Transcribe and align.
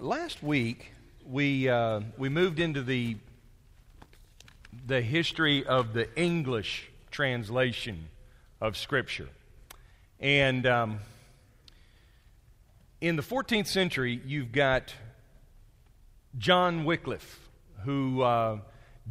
last 0.00 0.42
week 0.42 0.92
we 1.24 1.68
uh, 1.68 2.00
we 2.16 2.28
moved 2.28 2.60
into 2.60 2.82
the 2.82 3.16
the 4.86 5.00
history 5.00 5.66
of 5.66 5.94
the 5.94 6.14
English 6.18 6.90
translation 7.10 8.08
of 8.60 8.76
Scripture, 8.76 9.28
and 10.20 10.66
um, 10.66 10.98
in 13.00 13.16
the 13.16 13.22
14th 13.22 13.66
century, 13.66 14.20
you've 14.26 14.52
got 14.52 14.94
John 16.36 16.84
Wycliffe 16.84 17.40
who 17.84 18.22
uh, 18.22 18.58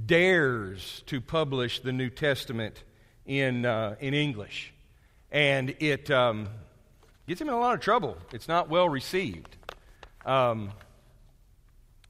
dares 0.05 1.01
to 1.07 1.21
publish 1.21 1.79
the 1.79 1.93
New 1.93 2.09
Testament 2.09 2.83
in 3.25 3.65
uh, 3.65 3.95
in 3.99 4.13
English, 4.13 4.73
and 5.31 5.75
it 5.79 6.11
um, 6.11 6.47
gets 7.27 7.41
him 7.41 7.47
in 7.47 7.53
a 7.53 7.59
lot 7.59 7.73
of 7.73 7.79
trouble. 7.79 8.17
It's 8.31 8.47
not 8.47 8.69
well 8.69 8.87
received. 8.87 9.57
Um, 10.25 10.71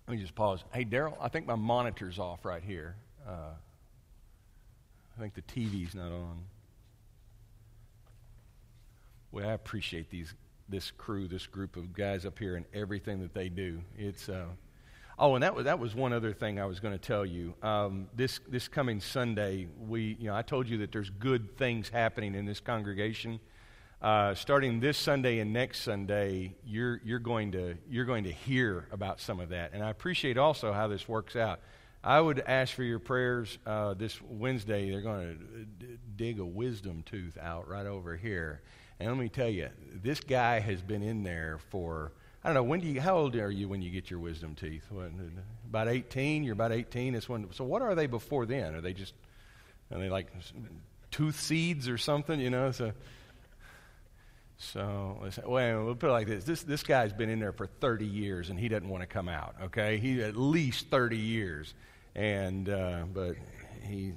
let 0.08 0.16
me 0.16 0.22
just 0.22 0.36
pause. 0.36 0.64
Hey, 0.74 0.86
Daryl, 0.86 1.18
I 1.20 1.28
think 1.28 1.46
my 1.46 1.56
monitor's 1.56 2.18
off 2.18 2.46
right 2.46 2.64
here. 2.64 2.96
Uh, 3.28 3.52
I 5.18 5.22
think 5.22 5.34
the 5.34 5.42
TV's 5.42 5.94
not 5.96 6.12
on. 6.12 6.44
Well, 9.32 9.50
I 9.50 9.52
appreciate 9.54 10.10
these, 10.10 10.34
this 10.70 10.92
crew, 10.92 11.28
this 11.28 11.46
group 11.46 11.76
of 11.76 11.94
guys 11.94 12.26
up 12.26 12.40
here, 12.40 12.56
and 12.56 12.66
everything 12.74 13.20
that 13.22 13.34
they 13.34 13.50
do. 13.50 13.82
It's 13.98 14.30
uh, 14.30 14.46
oh, 15.20 15.36
and 15.36 15.44
that 15.44 15.54
was 15.54 15.66
that 15.66 15.80
was 15.80 15.94
one 15.94 16.14
other 16.14 16.32
thing 16.32 16.58
I 16.58 16.66
was 16.66 16.80
going 16.80 16.94
to 16.94 17.00
tell 17.00 17.26
you. 17.26 17.54
Um, 17.62 18.08
this 18.16 18.40
this 18.48 18.70
coming 18.70 19.02
Sunday, 19.02 19.68
we 19.88 20.16
you 20.20 20.28
know 20.28 20.36
I 20.36 20.42
told 20.42 20.70
you 20.70 20.78
that 20.78 20.94
there's 20.94 21.10
good 21.10 21.58
things 21.58 21.90
happening 21.90 22.34
in 22.36 22.46
this 22.46 22.62
congregation. 22.62 23.42
Uh, 24.02 24.36
starting 24.36 24.80
this 24.80 24.98
Sunday 24.98 25.40
and 25.40 25.54
next 25.54 25.82
Sunday, 25.82 26.56
you're, 26.66 27.02
you're, 27.04 27.20
going 27.20 27.54
to, 27.54 27.76
you're 27.90 28.06
going 28.06 28.26
to 28.26 28.32
hear 28.32 28.88
about 28.92 29.20
some 29.20 29.40
of 29.40 29.50
that. 29.50 29.72
And 29.74 29.84
I 29.84 29.90
appreciate 29.90 30.38
also 30.38 30.74
how 30.74 30.88
this 30.88 31.08
works 31.08 31.36
out. 31.36 31.60
I 32.04 32.22
would 32.22 32.40
ask 32.46 32.74
for 32.74 32.84
your 32.84 33.00
prayers 33.00 33.58
uh, 33.66 33.96
this 33.96 34.22
Wednesday. 34.22 34.92
They're 34.92 35.02
going 35.02 35.40
to 35.80 35.86
d- 35.86 35.98
dig 36.16 36.40
a 36.40 36.46
wisdom 36.46 37.04
tooth 37.04 37.36
out 37.42 37.68
right 37.68 37.88
over 37.88 38.16
here. 38.16 38.62
And 39.00 39.10
let 39.10 39.18
me 39.18 39.30
tell 39.30 39.50
you, 39.50 39.70
this 39.92 40.20
guy 40.20 40.60
has 40.60 40.82
been 40.82 41.02
in 41.02 41.24
there 41.24 41.60
for, 41.70 42.12
I 42.44 42.50
don't 42.50 42.54
know, 42.54 42.64
when 42.64 42.82
do 42.82 42.88
you, 42.88 43.02
how 43.02 43.18
old 43.18 43.36
are 43.36 43.50
you 43.50 43.68
when 43.68 43.82
you 43.82 43.90
get 43.90 44.12
your 44.12 44.20
wisdom 44.20 44.54
teeth? 44.56 44.86
What, 44.92 45.10
about 45.68 45.88
18? 45.88 46.44
You're 46.44 46.54
about 46.54 46.74
18? 46.74 47.14
That's 47.14 47.28
when, 47.28 47.52
so 47.54 47.64
what 47.64 47.82
are 47.82 47.96
they 47.96 48.06
before 48.06 48.46
then? 48.46 48.76
Are 48.76 48.82
they 48.82 48.94
just, 48.94 49.16
are 49.92 49.98
they 49.98 50.10
like 50.10 50.28
tooth 51.10 51.40
seeds 51.40 51.90
or 51.90 51.98
something, 51.98 52.40
you 52.40 52.52
know? 52.52 52.72
So, 52.72 52.92
so, 54.58 55.20
well, 55.46 55.86
we'll 55.86 55.96
put 55.96 56.10
it 56.10 56.14
like 56.14 56.28
this. 56.28 56.46
this. 56.46 56.64
This 56.64 56.84
guy's 56.84 57.12
been 57.12 57.30
in 57.30 57.40
there 57.40 57.52
for 57.52 57.68
30 57.68 58.06
years 58.06 58.50
and 58.50 58.60
he 58.60 58.70
doesn't 58.70 58.88
want 58.88 59.02
to 59.02 59.08
come 59.08 59.28
out, 59.28 59.56
okay? 59.64 59.98
He 59.98 60.22
at 60.22 60.38
least 60.38 60.88
30 60.90 61.18
years. 61.18 61.74
And, 62.16 62.70
uh, 62.70 63.04
but 63.14 63.36
he 63.84 64.14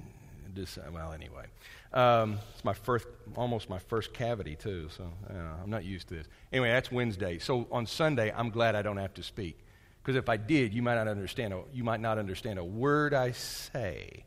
just, 0.55 0.79
well, 0.93 1.13
anyway. 1.13 1.47
Um, 1.93 2.39
it's 2.55 2.65
my 2.65 2.75
first, 2.75 3.07
almost 3.35 3.69
my 3.69 3.79
first 3.79 4.13
cavity, 4.13 4.55
too, 4.55 4.89
so 4.97 5.11
I'm 5.29 5.71
not 5.71 5.85
used 5.85 6.09
to 6.09 6.15
this. 6.15 6.27
Anyway, 6.53 6.71
that's 6.71 6.93
Wednesday. 6.93 7.39
So 7.39 7.67
on 7.73 7.87
Sunday, 7.87 8.33
I'm 8.35 8.51
glad 8.51 8.75
I 8.75 8.83
don't 8.83 8.99
have 8.99 9.15
to 9.15 9.23
speak. 9.23 9.59
Because 10.03 10.17
if 10.17 10.29
I 10.29 10.37
did, 10.37 10.73
you 10.73 10.83
might 10.83 10.95
not 10.95 11.09
understand 11.09 11.53
a, 11.53 11.63
you 11.73 11.85
might 11.85 12.01
not 12.01 12.19
understand 12.19 12.59
a 12.59 12.65
word 12.65 13.13
I 13.13 13.33
say. 13.33 14.25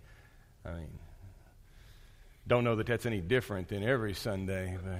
I 0.65 0.73
mean, 0.73 0.99
don't 2.45 2.63
know 2.63 2.75
that 2.75 2.87
that's 2.87 3.05
any 3.05 3.21
different 3.21 3.69
than 3.69 3.83
every 3.83 4.13
Sunday, 4.13 4.77
but 4.83 4.99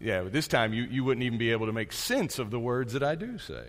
yeah, 0.00 0.22
but 0.22 0.32
this 0.32 0.48
time 0.48 0.72
you, 0.72 0.84
you 0.84 1.04
wouldn't 1.04 1.24
even 1.24 1.38
be 1.38 1.52
able 1.52 1.66
to 1.66 1.72
make 1.72 1.92
sense 1.92 2.38
of 2.38 2.50
the 2.50 2.58
words 2.58 2.92
that 2.94 3.02
I 3.02 3.14
do 3.14 3.38
say. 3.38 3.64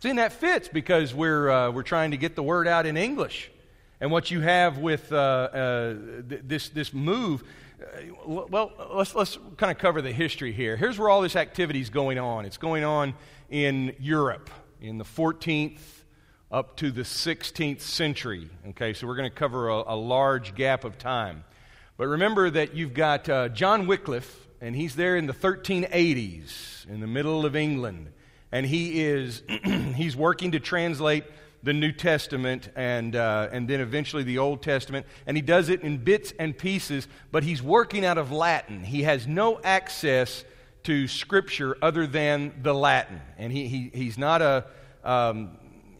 See, 0.00 0.10
and 0.10 0.18
that 0.18 0.32
fits 0.32 0.68
because 0.68 1.14
we're, 1.14 1.50
uh, 1.50 1.70
we're 1.70 1.82
trying 1.82 2.12
to 2.12 2.16
get 2.16 2.34
the 2.34 2.42
word 2.42 2.66
out 2.66 2.86
in 2.86 2.96
English. 2.96 3.50
And 4.00 4.10
what 4.10 4.30
you 4.30 4.40
have 4.40 4.78
with 4.78 5.12
uh, 5.12 5.16
uh, 5.16 5.94
th- 6.28 6.40
this, 6.44 6.68
this 6.70 6.94
move, 6.94 7.44
uh, 7.80 8.46
well, 8.48 8.72
let's, 8.94 9.14
let's 9.14 9.38
kind 9.58 9.70
of 9.70 9.76
cover 9.76 10.00
the 10.00 10.12
history 10.12 10.52
here. 10.52 10.76
Here's 10.76 10.98
where 10.98 11.10
all 11.10 11.20
this 11.20 11.36
activity 11.36 11.80
is 11.80 11.90
going 11.90 12.18
on. 12.18 12.46
It's 12.46 12.56
going 12.56 12.82
on 12.82 13.14
in 13.50 13.94
Europe 14.00 14.48
in 14.80 14.96
the 14.96 15.04
14th 15.04 15.80
up 16.50 16.76
to 16.78 16.90
the 16.90 17.02
16th 17.02 17.82
century. 17.82 18.48
Okay, 18.70 18.94
so 18.94 19.06
we're 19.06 19.16
going 19.16 19.30
to 19.30 19.36
cover 19.36 19.68
a, 19.68 19.82
a 19.88 19.96
large 19.96 20.54
gap 20.54 20.84
of 20.84 20.98
time. 20.98 21.44
But 22.00 22.08
remember 22.08 22.48
that 22.48 22.74
you've 22.74 22.94
got 22.94 23.28
uh, 23.28 23.50
John 23.50 23.86
Wycliffe, 23.86 24.48
and 24.62 24.74
he's 24.74 24.96
there 24.96 25.18
in 25.18 25.26
the 25.26 25.34
1380s 25.34 26.88
in 26.88 27.00
the 27.00 27.06
middle 27.06 27.44
of 27.44 27.54
England. 27.54 28.10
And 28.50 28.64
he 28.64 29.04
is 29.04 29.42
he's 29.94 30.16
working 30.16 30.52
to 30.52 30.60
translate 30.60 31.24
the 31.62 31.74
New 31.74 31.92
Testament 31.92 32.70
and, 32.74 33.14
uh, 33.14 33.50
and 33.52 33.68
then 33.68 33.82
eventually 33.82 34.22
the 34.22 34.38
Old 34.38 34.62
Testament. 34.62 35.04
And 35.26 35.36
he 35.36 35.42
does 35.42 35.68
it 35.68 35.82
in 35.82 35.98
bits 35.98 36.32
and 36.38 36.56
pieces, 36.56 37.06
but 37.32 37.42
he's 37.42 37.62
working 37.62 38.06
out 38.06 38.16
of 38.16 38.32
Latin. 38.32 38.82
He 38.82 39.02
has 39.02 39.26
no 39.26 39.60
access 39.62 40.42
to 40.84 41.06
Scripture 41.06 41.76
other 41.82 42.06
than 42.06 42.54
the 42.62 42.72
Latin. 42.72 43.20
And 43.36 43.52
he, 43.52 43.68
he, 43.68 43.90
he's, 43.92 44.16
not 44.16 44.40
a, 44.40 44.64
um, 45.04 45.50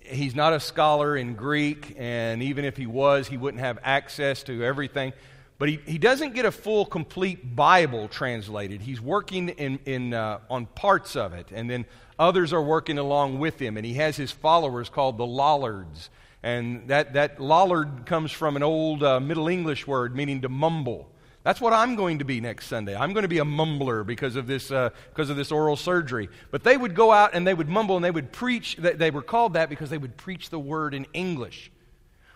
he's 0.03 0.34
not 0.34 0.55
a 0.55 0.61
scholar 0.61 1.15
in 1.15 1.34
Greek, 1.34 1.94
and 1.99 2.43
even 2.43 2.65
if 2.65 2.78
he 2.78 2.87
was, 2.87 3.28
he 3.28 3.37
wouldn't 3.37 3.62
have 3.62 3.78
access 3.82 4.43
to 4.44 4.65
everything. 4.65 5.12
But 5.60 5.69
he, 5.69 5.78
he 5.84 5.98
doesn't 5.98 6.32
get 6.32 6.47
a 6.47 6.50
full, 6.50 6.87
complete 6.87 7.54
Bible 7.54 8.09
translated. 8.09 8.81
He's 8.81 8.98
working 8.98 9.50
in, 9.50 9.78
in, 9.84 10.15
uh, 10.15 10.38
on 10.48 10.65
parts 10.65 11.16
of 11.16 11.34
it, 11.34 11.48
and 11.53 11.69
then 11.69 11.84
others 12.19 12.54
are 12.54 12.62
working 12.62 12.97
along 12.97 13.38
with 13.38 13.60
him. 13.60 13.76
And 13.76 13.84
he 13.84 13.93
has 13.94 14.16
his 14.16 14.32
followers 14.32 14.88
called 14.88 15.19
the 15.19 15.26
Lollards. 15.26 16.09
And 16.43 16.88
that, 16.88 17.12
that 17.12 17.41
Lollard 17.41 18.06
comes 18.06 18.32
from 18.32 18.56
an 18.56 18.62
old 18.62 19.03
uh, 19.03 19.20
Middle 19.20 19.49
English 19.49 19.87
word 19.87 20.16
meaning 20.16 20.41
to 20.41 20.49
mumble. 20.49 21.10
That's 21.43 21.60
what 21.60 21.75
I'm 21.75 21.94
going 21.94 22.20
to 22.20 22.25
be 22.25 22.41
next 22.41 22.69
Sunday. 22.69 22.97
I'm 22.97 23.12
going 23.12 23.25
to 23.25 23.28
be 23.28 23.41
a 23.41 23.44
mumbler 23.44 24.06
because 24.06 24.37
of 24.37 24.47
this, 24.47 24.70
uh, 24.70 24.88
because 25.10 25.28
of 25.28 25.37
this 25.37 25.53
oral 25.53 25.76
surgery. 25.76 26.31
But 26.50 26.65
they 26.65 26.78
would 26.78 26.94
go 26.94 27.12
out 27.12 27.34
and 27.34 27.47
they 27.47 27.53
would 27.53 27.69
mumble 27.69 27.97
and 27.97 28.04
they 28.04 28.10
would 28.10 28.32
preach. 28.32 28.76
They 28.76 29.10
were 29.10 29.20
called 29.20 29.53
that 29.53 29.69
because 29.69 29.91
they 29.91 29.99
would 29.99 30.16
preach 30.16 30.49
the 30.49 30.59
word 30.59 30.94
in 30.94 31.06
English 31.12 31.70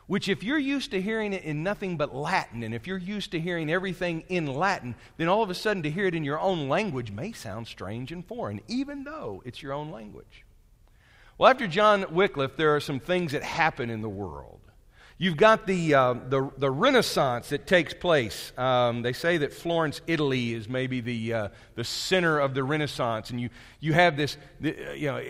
which, 0.06 0.28
if 0.28 0.42
you're 0.42 0.59
used 0.59 0.91
to 0.91 1.00
hearing 1.00 1.32
it 1.32 1.44
in 1.44 1.62
nothing 1.62 1.97
but 1.97 2.15
Latin, 2.15 2.62
and 2.62 2.75
if 2.75 2.87
you're 2.87 2.98
used 2.98 3.31
to 3.32 3.41
hearing 3.41 3.70
everything 3.70 4.25
in 4.28 4.47
Latin, 4.47 4.94
then 5.16 5.28
all 5.28 5.42
of 5.42 5.50
a 5.50 5.54
sudden 5.54 5.82
to 5.82 5.91
hear 5.91 6.06
it 6.06 6.15
in 6.15 6.25
your 6.25 6.41
own 6.41 6.69
language 6.69 7.10
may 7.10 7.32
sound 7.32 7.66
strange 7.66 8.12
and 8.12 8.26
foreign, 8.26 8.60
even 8.69 9.04
though 9.04 9.43
it's 9.44 9.62
your 9.62 9.72
own 9.72 9.91
language. 9.91 10.44
Well, 11.38 11.50
after 11.50 11.66
John 11.66 12.06
Wycliffe, 12.10 12.56
there 12.56 12.76
are 12.76 12.81
some 12.81 13.00
things 13.00 13.32
that 13.32 13.43
happen 13.43 13.91
in 13.91 14.03
the 14.03 14.09
world. 14.09 14.60
You've 15.16 15.37
got 15.37 15.66
the, 15.66 15.94
uh, 15.94 16.14
the, 16.28 16.50
the, 16.59 16.70
Renaissance 16.70 17.50
that 17.50 17.69
takes 17.69 17.94
place. 17.94 18.53
Um, 18.59 19.03
they 19.03 19.12
say 19.12 19.38
that 19.38 19.53
Florence, 19.53 20.00
Italy 20.09 20.54
is 20.54 20.69
maybe 20.69 21.00
the, 21.00 21.32
uh, 21.32 21.48
the 21.76 21.84
center 21.84 22.41
of 22.41 22.53
the 22.53 22.64
Renaissance. 22.64 23.31
And 23.31 23.41
you, 23.41 23.50
you 23.78 23.93
have 23.93 24.16
this, 24.16 24.37
you 24.60 25.06
know, 25.06 25.22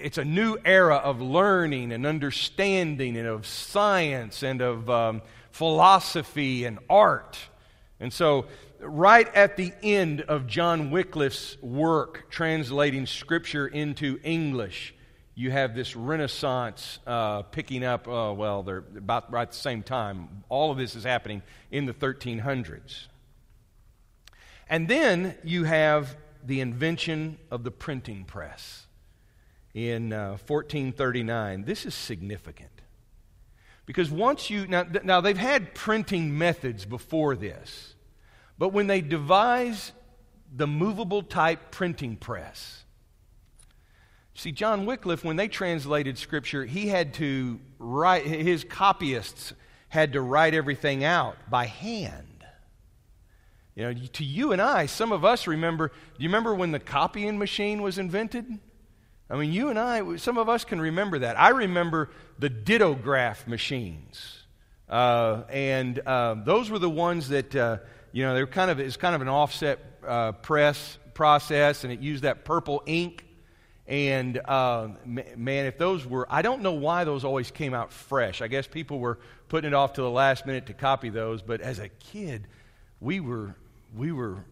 it's 0.00 0.18
a 0.18 0.24
new 0.24 0.56
era 0.64 0.96
of 0.96 1.20
learning 1.20 1.92
and 1.92 2.06
understanding 2.06 3.16
and 3.16 3.26
of 3.26 3.46
science 3.46 4.42
and 4.42 4.60
of 4.60 4.88
um, 4.88 5.22
philosophy 5.50 6.64
and 6.64 6.78
art. 6.88 7.38
And 8.00 8.12
so, 8.12 8.46
right 8.80 9.32
at 9.34 9.56
the 9.56 9.72
end 9.82 10.22
of 10.22 10.46
John 10.46 10.90
Wycliffe's 10.90 11.56
work 11.62 12.30
translating 12.30 13.06
Scripture 13.06 13.66
into 13.66 14.18
English, 14.24 14.94
you 15.34 15.50
have 15.50 15.74
this 15.74 15.94
Renaissance 15.94 16.98
uh, 17.06 17.42
picking 17.42 17.84
up. 17.84 18.08
Uh, 18.08 18.34
well, 18.36 18.62
they're 18.62 18.84
about 18.96 19.32
right 19.32 19.42
at 19.42 19.52
the 19.52 19.56
same 19.56 19.82
time. 19.82 20.44
All 20.48 20.70
of 20.70 20.78
this 20.78 20.94
is 20.94 21.04
happening 21.04 21.42
in 21.70 21.86
the 21.86 21.94
1300s. 21.94 23.06
And 24.68 24.88
then 24.88 25.36
you 25.44 25.64
have 25.64 26.16
the 26.44 26.60
invention 26.60 27.38
of 27.50 27.62
the 27.62 27.70
printing 27.70 28.24
press 28.24 28.81
in 29.74 30.12
uh, 30.12 30.38
1439. 30.46 31.64
This 31.64 31.86
is 31.86 31.94
significant. 31.94 32.70
Because 33.86 34.10
once 34.10 34.48
you, 34.48 34.66
now, 34.66 34.86
now 35.02 35.20
they've 35.20 35.36
had 35.36 35.74
printing 35.74 36.36
methods 36.36 36.84
before 36.84 37.34
this, 37.34 37.94
but 38.58 38.68
when 38.68 38.86
they 38.86 39.00
devise 39.00 39.92
the 40.54 40.66
movable 40.66 41.22
type 41.22 41.70
printing 41.70 42.16
press, 42.16 42.84
see, 44.34 44.52
John 44.52 44.86
Wycliffe, 44.86 45.24
when 45.24 45.36
they 45.36 45.48
translated 45.48 46.16
Scripture, 46.16 46.64
he 46.64 46.88
had 46.88 47.14
to 47.14 47.58
write, 47.78 48.24
his 48.24 48.62
copyists 48.64 49.52
had 49.88 50.12
to 50.12 50.20
write 50.20 50.54
everything 50.54 51.02
out 51.02 51.36
by 51.50 51.66
hand. 51.66 52.44
You 53.74 53.84
know, 53.84 53.94
to 54.12 54.24
you 54.24 54.52
and 54.52 54.60
I, 54.60 54.86
some 54.86 55.12
of 55.12 55.24
us 55.24 55.46
remember, 55.46 55.88
do 55.88 55.94
you 56.22 56.28
remember 56.28 56.54
when 56.54 56.72
the 56.72 56.78
copying 56.78 57.38
machine 57.38 57.82
was 57.82 57.98
invented? 57.98 58.58
I 59.32 59.36
mean, 59.36 59.50
you 59.50 59.70
and 59.70 59.78
I, 59.78 60.16
some 60.16 60.36
of 60.36 60.50
us 60.50 60.62
can 60.66 60.78
remember 60.78 61.20
that. 61.20 61.40
I 61.40 61.48
remember 61.48 62.10
the 62.38 62.50
dittograph 62.50 63.46
machines. 63.46 64.42
Uh, 64.90 65.44
and 65.48 65.98
uh, 66.00 66.34
those 66.44 66.68
were 66.68 66.78
the 66.78 66.90
ones 66.90 67.30
that, 67.30 67.56
uh, 67.56 67.78
you 68.12 68.24
know, 68.24 68.34
they 68.34 68.42
were 68.42 68.46
kind 68.46 68.70
of, 68.70 68.78
it's 68.78 68.98
kind 68.98 69.14
of 69.14 69.22
an 69.22 69.28
offset 69.28 69.78
uh, 70.06 70.32
press 70.32 70.98
process, 71.14 71.84
and 71.84 71.92
it 71.92 72.00
used 72.00 72.24
that 72.24 72.44
purple 72.44 72.82
ink. 72.84 73.24
And 73.86 74.36
uh, 74.36 74.88
man, 75.06 75.64
if 75.64 75.78
those 75.78 76.06
were, 76.06 76.26
I 76.28 76.42
don't 76.42 76.60
know 76.60 76.74
why 76.74 77.04
those 77.04 77.24
always 77.24 77.50
came 77.50 77.72
out 77.72 77.90
fresh. 77.90 78.42
I 78.42 78.48
guess 78.48 78.66
people 78.66 78.98
were 78.98 79.18
putting 79.48 79.68
it 79.68 79.74
off 79.74 79.94
to 79.94 80.02
the 80.02 80.10
last 80.10 80.44
minute 80.44 80.66
to 80.66 80.74
copy 80.74 81.08
those. 81.08 81.40
But 81.40 81.62
as 81.62 81.78
a 81.78 81.88
kid, 81.88 82.48
we 83.00 83.18
were 83.20 83.56
we 83.96 84.12
were 84.12 84.44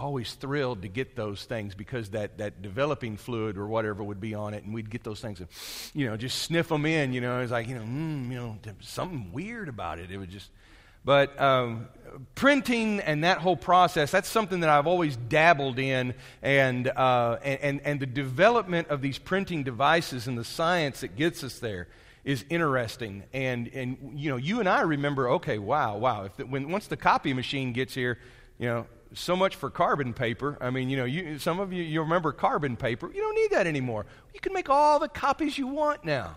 always 0.00 0.34
thrilled 0.34 0.82
to 0.82 0.88
get 0.88 1.16
those 1.16 1.44
things 1.44 1.74
because 1.74 2.10
that, 2.10 2.38
that 2.38 2.62
developing 2.62 3.16
fluid 3.16 3.56
or 3.56 3.66
whatever 3.66 4.02
would 4.02 4.20
be 4.20 4.34
on 4.34 4.54
it, 4.54 4.64
and 4.64 4.74
we'd 4.74 4.90
get 4.90 5.04
those 5.04 5.20
things 5.20 5.40
and, 5.40 5.48
you 5.94 6.06
know, 6.06 6.16
just 6.16 6.40
sniff 6.42 6.68
them 6.68 6.86
in. 6.86 7.12
You 7.12 7.20
know, 7.20 7.40
it's 7.40 7.52
like, 7.52 7.68
you 7.68 7.74
know, 7.74 7.82
mm, 7.82 8.28
you 8.28 8.36
know, 8.36 8.58
something 8.80 9.32
weird 9.32 9.68
about 9.68 9.98
it. 9.98 10.10
It 10.10 10.18
would 10.18 10.30
just, 10.30 10.50
but 11.04 11.40
um, 11.40 11.88
printing 12.34 13.00
and 13.00 13.24
that 13.24 13.38
whole 13.38 13.56
process, 13.56 14.10
that's 14.10 14.28
something 14.28 14.60
that 14.60 14.70
I've 14.70 14.86
always 14.86 15.16
dabbled 15.16 15.78
in, 15.78 16.14
and, 16.42 16.88
uh, 16.88 17.38
and, 17.42 17.80
and 17.84 18.00
the 18.00 18.06
development 18.06 18.88
of 18.88 19.00
these 19.00 19.18
printing 19.18 19.62
devices 19.62 20.26
and 20.26 20.36
the 20.36 20.44
science 20.44 21.00
that 21.00 21.16
gets 21.16 21.42
us 21.44 21.58
there 21.58 21.88
is 22.22 22.44
interesting. 22.50 23.22
And, 23.32 23.68
and 23.68 24.12
you 24.14 24.30
know, 24.30 24.36
you 24.36 24.60
and 24.60 24.68
I 24.68 24.82
remember, 24.82 25.30
okay, 25.30 25.58
wow, 25.58 25.96
wow. 25.96 26.24
If 26.24 26.36
the, 26.36 26.44
when, 26.44 26.70
once 26.70 26.86
the 26.86 26.96
copy 26.96 27.32
machine 27.32 27.72
gets 27.72 27.94
here, 27.94 28.18
you 28.58 28.66
know, 28.66 28.86
so 29.12 29.36
much 29.36 29.56
for 29.56 29.70
carbon 29.70 30.12
paper. 30.12 30.56
I 30.60 30.70
mean, 30.70 30.88
you 30.88 30.96
know, 30.96 31.04
you, 31.04 31.38
some 31.38 31.60
of 31.60 31.72
you, 31.72 31.82
you 31.82 32.00
remember 32.00 32.32
carbon 32.32 32.76
paper. 32.76 33.10
You 33.12 33.20
don't 33.20 33.34
need 33.34 33.50
that 33.50 33.66
anymore. 33.66 34.06
You 34.34 34.40
can 34.40 34.52
make 34.52 34.68
all 34.68 34.98
the 34.98 35.08
copies 35.08 35.58
you 35.58 35.66
want 35.66 36.04
now. 36.04 36.36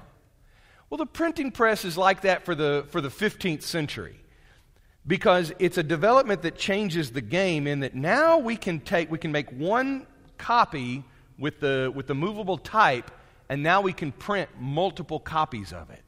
Well, 0.89 0.97
the 0.97 1.05
printing 1.05 1.51
press 1.51 1.85
is 1.85 1.97
like 1.97 2.21
that 2.21 2.45
for 2.45 2.55
the, 2.55 2.85
for 2.89 3.01
the 3.01 3.09
15th 3.09 3.63
century 3.63 4.19
because 5.05 5.51
it's 5.59 5.77
a 5.77 5.83
development 5.83 6.41
that 6.43 6.55
changes 6.57 7.11
the 7.11 7.21
game 7.21 7.67
in 7.67 7.81
that 7.81 7.95
now 7.95 8.37
we 8.37 8.55
can 8.55 8.79
take, 8.79 9.11
we 9.11 9.17
can 9.17 9.31
make 9.31 9.49
one 9.51 10.07
copy 10.37 11.03
with 11.37 11.59
the, 11.59 11.91
with 11.93 12.07
the 12.07 12.15
movable 12.15 12.57
type, 12.57 13.11
and 13.49 13.61
now 13.61 13.81
we 13.81 13.91
can 13.91 14.11
print 14.11 14.49
multiple 14.59 15.19
copies 15.19 15.73
of 15.73 15.89
it. 15.89 16.03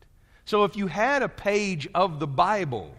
So 0.46 0.64
if 0.64 0.76
you 0.78 0.88
had 0.88 1.24
a 1.24 1.30
page 1.30 1.88
of 1.96 2.20
the 2.20 2.28
Bible, 2.28 2.94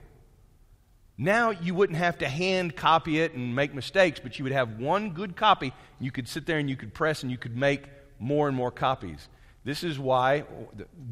now 1.19 1.51
you 1.51 1.75
wouldn't 1.75 1.99
have 1.99 2.19
to 2.19 2.29
hand 2.29 2.77
copy 2.77 3.21
it 3.21 3.35
and 3.35 3.55
make 3.55 3.75
mistakes, 3.75 4.21
but 4.21 4.39
you 4.39 4.45
would 4.45 4.53
have 4.53 4.79
one 4.79 5.11
good 5.11 5.37
copy. 5.37 5.73
You 5.99 6.11
could 6.11 6.29
sit 6.29 6.47
there 6.47 6.59
and 6.59 6.69
you 6.69 6.77
could 6.77 6.93
press 6.93 7.23
and 7.23 7.33
you 7.33 7.39
could 7.39 7.57
make 7.57 7.85
more 8.19 8.49
and 8.49 8.57
more 8.57 8.71
copies. 8.71 9.29
This 9.65 9.83
is 9.83 9.99
why 9.99 10.45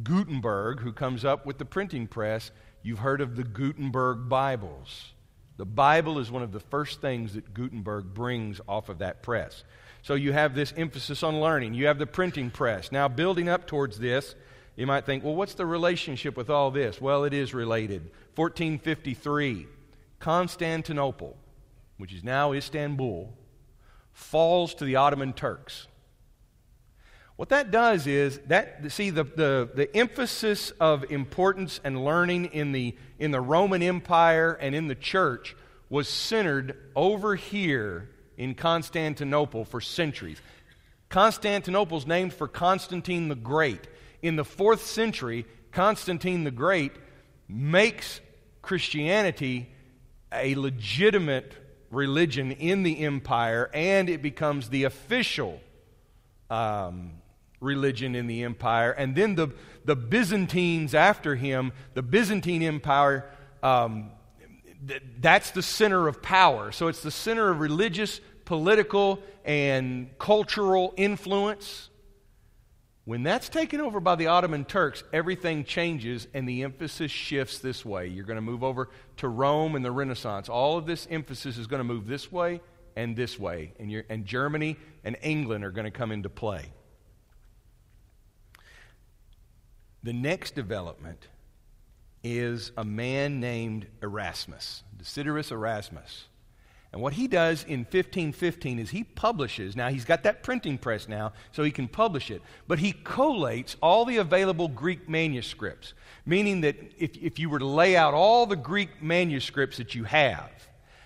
Gutenberg, 0.03 0.81
who 0.81 0.93
comes 0.93 1.25
up 1.25 1.47
with 1.47 1.59
the 1.59 1.65
printing 1.65 2.06
press, 2.06 2.51
you've 2.83 3.01
heard 3.01 3.21
of 3.21 3.35
the 3.35 3.45
Gutenberg 3.45 4.29
Bibles. 4.29 5.12
The 5.56 5.65
Bible 5.65 6.19
is 6.19 6.31
one 6.31 6.43
of 6.43 6.53
the 6.53 6.61
first 6.61 7.00
things 7.00 7.35
that 7.35 7.55
Gutenberg 7.55 8.12
brings 8.12 8.61
off 8.69 8.89
of 8.89 8.99
that 8.99 9.23
press. 9.23 9.65
So 10.03 10.15
you 10.15 10.33
have 10.33 10.55
this 10.55 10.75
emphasis 10.77 11.23
on 11.23 11.41
learning. 11.41 11.75
You 11.75 11.87
have 11.87 11.99
the 11.99 12.07
printing 12.07 12.50
press. 12.50 12.93
Now, 12.93 13.09
building 13.09 13.49
up 13.49 13.67
towards 13.67 13.99
this, 13.99 14.35
you 14.77 14.87
might 14.87 15.07
think, 15.07 15.25
well, 15.25 15.35
what's 15.35 15.55
the 15.55 15.65
relationship 15.65 16.37
with 16.37 16.50
all 16.50 16.71
this? 16.71 17.00
Well, 17.00 17.25
it 17.25 17.33
is 17.33 17.55
related. 17.55 18.11
1453. 18.35 19.67
Constantinople, 20.25 21.37
which 21.99 22.15
is 22.15 22.25
now 22.25 22.55
Istanbul, 22.55 23.31
falls 24.15 24.73
to 24.76 24.87
the 24.87 24.97
Ottoman 24.97 25.35
Turks. 25.35 25.87
What 27.37 27.50
that 27.50 27.71
does 27.71 28.06
is 28.06 28.41
that 28.47 28.91
see 28.91 29.11
the, 29.11 29.25
the, 29.25 29.69
the 29.75 29.94
emphasis 29.94 30.71
of 30.81 31.05
importance 31.11 31.79
and 31.85 32.06
learning 32.06 32.47
in 32.47 32.73
the 32.73 32.97
in 33.19 33.32
the 33.32 33.41
Roman 33.43 33.82
Empire 33.82 34.56
and 34.59 34.75
in 34.75 34.88
the 34.88 34.94
church 34.94 35.55
was 35.91 36.09
centered 36.09 36.75
over 36.97 37.35
here 37.35 38.09
in 38.38 38.55
Constantinople 38.55 39.67
for 39.67 39.82
centuries. 39.82 40.41
Constantinople 41.11 41.99
is 41.99 42.06
named 42.06 42.32
for 42.32 42.49
Constantine 42.49 43.29
the 43.29 43.35
Great. 43.35 43.87
In 44.23 44.37
the 44.37 44.44
fourth 44.44 44.87
century, 44.87 45.44
Constantine 45.71 46.44
the 46.44 46.50
Great 46.50 46.93
makes 47.47 48.23
Christianity 48.62 49.69
a 50.35 50.55
legitimate 50.55 51.55
religion 51.91 52.53
in 52.53 52.83
the 52.83 53.05
empire, 53.05 53.71
and 53.73 54.09
it 54.09 54.23
becomes 54.23 54.69
the 54.69 54.85
official 54.85 55.61
um, 56.51 57.13
religion 57.61 58.15
in 58.15 58.27
the 58.27 58.43
empire. 58.43 58.91
And 58.93 59.15
then 59.15 59.35
the, 59.35 59.49
the 59.85 59.97
Byzantines 59.97 60.95
after 60.95 61.35
him, 61.37 61.73
the 61.95 62.03
Byzantine 62.03 62.63
Empire, 62.63 63.31
um, 63.63 64.11
th- 64.87 65.03
that's 65.21 65.51
the 65.53 65.63
center 65.63 66.09
of 66.09 66.23
power. 66.23 66.73
So 66.73 66.89
it's 66.89 67.03
the 67.03 67.11
center 67.11 67.51
of 67.51 67.61
religious, 67.61 68.21
political, 68.45 69.23
and 69.45 70.11
cultural 70.19 70.95
influence. 70.97 71.91
When 73.05 73.23
that's 73.23 73.51
taken 73.51 73.81
over 73.81 74.01
by 74.01 74.15
the 74.15 74.29
Ottoman 74.29 74.65
Turks, 74.65 75.05
everything 75.12 75.65
changes 75.65 76.27
and 76.33 76.49
the 76.49 76.62
emphasis 76.62 77.11
shifts 77.11 77.59
this 77.59 77.85
way. 77.85 78.06
You're 78.06 78.25
going 78.25 78.37
to 78.37 78.43
move 78.43 78.65
over 78.65 78.89
to 79.19 79.29
Rome 79.29 79.77
and 79.77 79.85
the 79.85 79.93
Renaissance. 79.93 80.49
All 80.49 80.79
of 80.79 80.87
this 80.87 81.06
emphasis 81.11 81.59
is 81.59 81.67
going 81.67 81.81
to 81.81 81.85
move 81.85 82.06
this 82.06 82.33
way 82.33 82.62
and 82.97 83.15
this 83.15 83.39
way. 83.39 83.75
And, 83.79 84.05
and 84.09 84.25
Germany 84.25 84.77
and 85.05 85.17
England 85.23 85.65
are 85.65 85.71
going 85.71 85.85
to 85.85 85.91
come 85.91 86.12
into 86.12 86.31
play. 86.31 86.73
The 90.03 90.15
next 90.15 90.55
development 90.55 91.29
is 92.23 92.73
a 92.79 92.85
man 92.85 93.39
named 93.39 93.87
Erasmus, 94.03 94.83
Desiderius 94.97 95.50
Erasmus. 95.50 96.25
And 96.94 97.02
what 97.02 97.14
he 97.14 97.26
does 97.26 97.64
in 97.64 97.81
1515 97.81 98.79
is 98.79 98.91
he 98.91 99.02
publishes, 99.02 99.75
now 99.75 99.88
he's 99.88 100.05
got 100.05 100.23
that 100.23 100.44
printing 100.44 100.79
press 100.79 101.08
now, 101.08 101.32
so 101.50 101.64
he 101.64 101.73
can 101.73 101.88
publish 101.88 102.31
it, 102.31 102.41
but 102.69 102.79
he 102.79 102.93
collates 102.93 103.75
all 103.82 104.05
the 104.05 104.19
available 104.19 104.69
Greek 104.69 105.08
manuscripts, 105.08 105.94
meaning 106.25 106.61
that 106.61 106.76
if, 106.96 107.17
if 107.17 107.41
you 107.41 107.50
were 107.50 107.58
to 107.58 107.67
lay 107.67 107.96
out 107.96 108.14
all 108.14 108.46
the 108.46 108.55
Greek 108.55 109.02
manuscripts 109.02 109.79
that 109.79 109.96
you 109.96 110.05
have, 110.05 110.52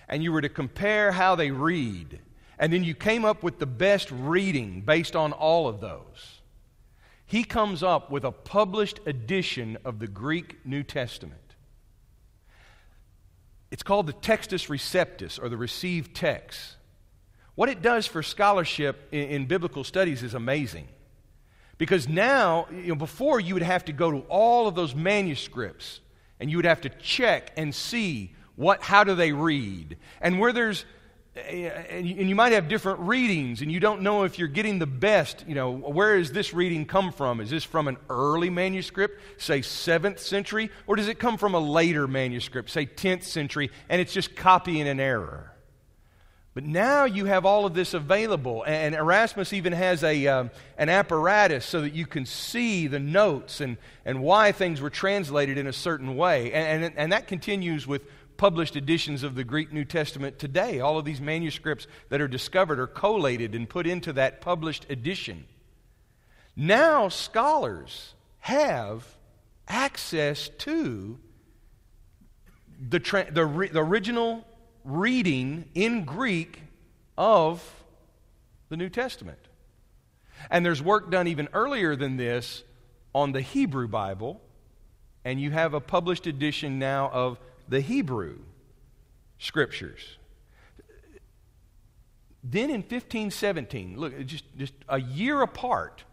and 0.07 0.21
you 0.21 0.31
were 0.31 0.41
to 0.41 0.49
compare 0.49 1.11
how 1.11 1.33
they 1.33 1.49
read, 1.49 2.19
and 2.59 2.71
then 2.71 2.83
you 2.83 2.93
came 2.93 3.25
up 3.25 3.41
with 3.41 3.57
the 3.57 3.65
best 3.65 4.11
reading 4.11 4.81
based 4.81 5.15
on 5.15 5.31
all 5.31 5.67
of 5.67 5.81
those, 5.81 6.41
he 7.25 7.43
comes 7.43 7.81
up 7.81 8.11
with 8.11 8.25
a 8.25 8.31
published 8.31 8.99
edition 9.07 9.75
of 9.83 9.97
the 9.97 10.07
Greek 10.07 10.63
New 10.63 10.83
Testament. 10.83 11.48
It's 13.71 13.83
called 13.83 14.07
the 14.07 14.13
Textus 14.13 14.67
Receptus, 14.67 15.41
or 15.41 15.49
the 15.49 15.57
received 15.57 16.15
text. 16.15 16.75
What 17.55 17.69
it 17.69 17.81
does 17.81 18.07
for 18.07 18.23
scholarship 18.23 19.09
in, 19.11 19.29
in 19.29 19.45
biblical 19.45 19.83
studies 19.83 20.23
is 20.23 20.33
amazing. 20.33 20.87
Because 21.77 22.07
now, 22.07 22.67
you 22.71 22.89
know, 22.89 22.95
before 22.95 23.39
you 23.39 23.53
would 23.53 23.63
have 23.63 23.85
to 23.85 23.93
go 23.93 24.11
to 24.11 24.19
all 24.27 24.67
of 24.67 24.75
those 24.75 24.95
manuscripts 24.95 26.01
and 26.39 26.49
you 26.49 26.57
would 26.57 26.65
have 26.65 26.81
to 26.81 26.89
check 26.89 27.51
and 27.57 27.73
see 27.73 28.33
what, 28.55 28.81
how 28.81 29.03
do 29.03 29.15
they 29.15 29.31
read. 29.31 29.97
And 30.19 30.39
where 30.39 30.51
there's 30.51 30.85
and 31.47 32.05
you 32.07 32.35
might 32.35 32.53
have 32.53 32.67
different 32.67 32.99
readings 33.01 33.61
and 33.61 33.71
you 33.71 33.79
don't 33.79 34.01
know 34.01 34.23
if 34.23 34.39
you're 34.39 34.47
getting 34.47 34.79
the 34.79 34.87
best 34.87 35.45
you 35.47 35.55
know 35.55 35.71
where 35.71 36.17
does 36.17 36.31
this 36.31 36.53
reading 36.53 36.85
come 36.85 37.11
from? 37.11 37.39
Is 37.39 37.49
this 37.49 37.63
from 37.63 37.87
an 37.87 37.97
early 38.09 38.49
manuscript 38.49 39.19
say 39.37 39.61
7th 39.61 40.19
century? 40.19 40.69
Or 40.87 40.95
does 40.95 41.07
it 41.07 41.19
come 41.19 41.37
from 41.37 41.53
a 41.53 41.59
later 41.59 42.07
manuscript 42.07 42.69
say 42.69 42.85
10th 42.85 43.23
century 43.23 43.71
and 43.87 44.01
it's 44.01 44.13
just 44.13 44.35
copying 44.35 44.87
an 44.87 44.99
error? 44.99 45.53
But 46.55 46.65
now 46.65 47.05
you 47.05 47.25
have 47.25 47.45
all 47.45 47.65
of 47.65 47.73
this 47.73 47.93
available 47.93 48.63
and 48.63 48.95
erasmus 48.95 49.53
even 49.53 49.71
has 49.71 50.03
a, 50.03 50.27
um, 50.27 50.51
an 50.77 50.89
apparatus 50.89 51.63
so 51.63 51.81
that 51.81 51.93
you 51.93 52.05
can 52.05 52.25
see 52.25 52.87
the 52.87 52.99
notes 52.99 53.61
and, 53.61 53.77
and 54.03 54.21
why 54.21 54.51
things 54.51 54.81
were 54.81 54.89
translated 54.89 55.57
in 55.57 55.67
a 55.67 55.73
certain 55.73 56.17
way. 56.17 56.51
And, 56.51 56.83
and, 56.83 56.93
and 56.97 57.11
that 57.13 57.27
continues 57.27 57.85
with 57.85 58.01
published 58.39 58.77
editions 58.77 59.21
of 59.21 59.35
the 59.35 59.43
Greek 59.43 59.73
New 59.73 59.83
Testament 59.83 60.39
today. 60.39 60.79
All 60.79 60.97
of 60.97 61.03
these 61.03 61.19
manuscripts 61.19 61.87
that 62.07 62.21
are 62.21 62.27
discovered 62.27 62.79
are 62.79 62.87
collated 62.87 63.53
and 63.53 63.67
put 63.69 63.85
into 63.85 64.13
that 64.13 64.39
published 64.39 64.89
edition. 64.89 65.45
Now, 66.55 67.09
scholars 67.09 68.13
have 68.39 69.05
access 69.67 70.47
to 70.59 71.19
the, 72.79 73.01
tra- 73.01 73.29
the, 73.29 73.45
re- 73.45 73.67
the 73.67 73.83
original 73.83 74.45
reading 74.85 75.65
in 75.75 76.05
Greek 76.05 76.61
of 77.17 77.61
the 78.69 78.77
New 78.77 78.89
Testament. 78.89 79.39
And 80.49 80.65
there's 80.65 80.81
work 80.81 81.11
done 81.11 81.27
even 81.27 81.49
earlier 81.51 81.97
than 81.97 82.15
this 82.15 82.63
on 83.13 83.33
the 83.33 83.41
Hebrew 83.41 83.89
Bible, 83.89 84.39
and 85.25 85.41
you 85.41 85.51
have 85.51 85.73
a 85.73 85.81
published 85.81 86.25
edition 86.25 86.79
now 86.79 87.09
of 87.09 87.37
the 87.69 87.79
Hebrew 87.81 88.39
scriptures. 89.37 90.17
Then 92.43 92.69
in 92.69 92.81
1517, 92.81 93.97
look, 93.97 94.25
just, 94.25 94.43
just 94.57 94.73
a 94.87 94.99
year 94.99 95.41
apart, 95.41 96.03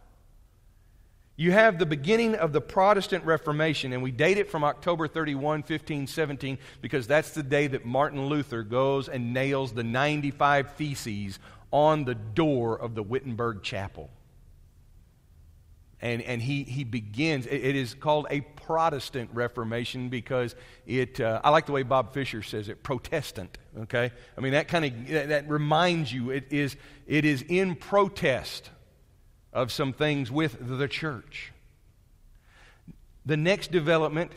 You 1.39 1.51
have 1.51 1.77
the 1.77 1.85
beginning 1.85 2.33
of 2.33 2.51
the 2.51 2.61
Protestant 2.61 3.23
Reformation, 3.23 3.93
and 3.93 4.01
we 4.01 4.09
date 4.09 4.39
it 4.39 4.49
from 4.49 4.63
October 4.63 5.07
31, 5.07 5.59
1517, 5.59 6.57
because 6.81 7.05
that's 7.05 7.29
the 7.29 7.43
day 7.43 7.67
that 7.67 7.85
Martin 7.85 8.25
Luther 8.25 8.63
goes 8.63 9.07
and 9.07 9.35
nails 9.35 9.71
the 9.71 9.83
95 9.83 10.73
Theses 10.73 11.37
on 11.69 12.05
the 12.05 12.15
door 12.15 12.79
of 12.79 12.95
the 12.95 13.03
Wittenberg 13.03 13.61
Chapel. 13.61 14.09
And, 15.99 16.21
and 16.21 16.41
he, 16.41 16.63
he 16.63 16.83
begins, 16.83 17.47
it, 17.47 17.75
is 17.75 17.95
called 17.95 18.27
a 18.29 18.41
Protestant 18.41 19.31
Reformation 19.33 20.09
because 20.09 20.55
it, 20.85 21.19
uh, 21.19 21.41
I 21.43 21.49
like 21.49 21.65
the 21.65 21.71
way 21.71 21.81
Bob 21.81 22.13
Fisher 22.13 22.43
says 22.43 22.69
it, 22.69 22.83
Protestant, 22.83 23.57
okay? 23.79 24.11
I 24.37 24.41
mean, 24.41 24.51
that 24.51 24.67
kind 24.67 24.85
of, 24.85 25.07
that, 25.07 25.29
that 25.29 25.49
reminds 25.49 26.13
you, 26.13 26.29
it 26.29 26.45
is, 26.51 26.75
it 27.07 27.25
is 27.25 27.41
in 27.41 27.75
protest 27.75 28.69
of 29.51 29.71
some 29.71 29.91
things 29.91 30.29
with 30.29 30.57
the 30.59 30.87
church. 30.87 31.51
The 33.25 33.37
next 33.37 33.71
development 33.71 34.31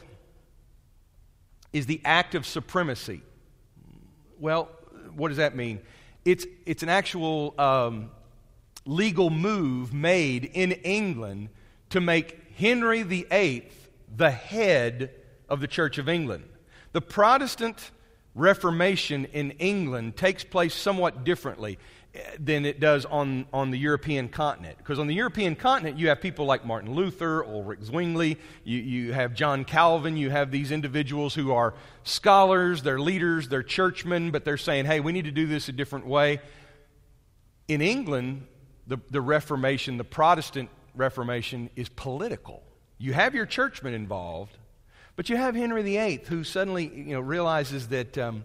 is 1.75 1.85
the 1.85 2.01
act 2.07 2.35
of 2.35 2.47
supremacy. 2.47 3.21
Well, 4.39 4.71
what 5.15 5.29
does 5.29 5.37
that 5.37 5.55
mean? 5.55 5.81
It's, 6.25 6.47
it's 6.65 6.83
an 6.83 6.89
actual 6.89 7.55
um, 7.59 8.11
legal 8.85 9.31
move 9.31 9.93
made 9.93 10.45
in 10.45 10.73
England 10.73 11.49
to 11.91 12.01
make 12.01 12.39
Henry 12.57 13.03
VIII 13.03 13.69
the 14.17 14.31
head 14.31 15.11
of 15.49 15.61
the 15.61 15.69
Church 15.69 15.99
of 15.99 16.09
England. 16.09 16.45
The 16.93 17.01
Protestant 17.01 17.91
Reformation 18.35 19.27
in 19.27 19.53
England 19.53 20.17
takes 20.17 20.45
place 20.45 20.75
somewhat 20.75 21.25
differently 21.25 21.79
eh, 22.15 22.21
than 22.39 22.65
it 22.65 22.79
does 22.79 23.05
on, 23.05 23.47
on 23.53 23.71
the 23.71 23.79
European 23.79 24.29
continent. 24.29 24.79
Because 24.79 25.01
on 25.01 25.09
the 25.09 25.15
European 25.15 25.57
continent, 25.57 25.99
you 25.99 26.09
have 26.09 26.21
people 26.21 26.47
like 26.47 26.65
Martin 26.65 26.95
Luther, 26.95 27.45
Ulrich 27.45 27.83
Zwingli, 27.83 28.39
you, 28.63 28.79
you 28.79 29.13
have 29.13 29.35
John 29.35 29.65
Calvin, 29.65 30.17
you 30.17 30.31
have 30.31 30.53
these 30.53 30.71
individuals 30.71 31.35
who 31.35 31.53
are 31.53 31.75
scholars, 32.05 32.83
they're 32.83 33.01
leaders, 33.01 33.49
they're 33.49 33.65
churchmen, 33.65 34.31
but 34.31 34.45
they're 34.45 34.57
saying, 34.57 34.85
hey, 34.85 35.01
we 35.01 35.11
need 35.11 35.25
to 35.25 35.33
do 35.33 35.47
this 35.47 35.69
a 35.69 35.73
different 35.73 36.07
way. 36.07 36.41
In 37.67 37.81
England, 37.83 38.47
the, 38.87 38.99
the 39.11 39.21
Reformation, 39.21 39.97
the 39.97 40.05
Protestant 40.05 40.69
Reformation, 40.95 41.71
is 41.77 41.89
political. 41.89 42.63
You 42.99 43.13
have 43.13 43.35
your 43.35 43.47
churchmen 43.47 43.95
involved, 43.95 44.57
but 45.17 45.29
you 45.29 45.37
have 45.37 45.55
Henry 45.55 45.83
VIII, 45.83 46.23
who 46.27 46.45
suddenly 46.45 46.87
you 46.95 47.15
know, 47.15 47.21
realizes 47.21 47.89
that 47.89 48.19
um, 48.19 48.45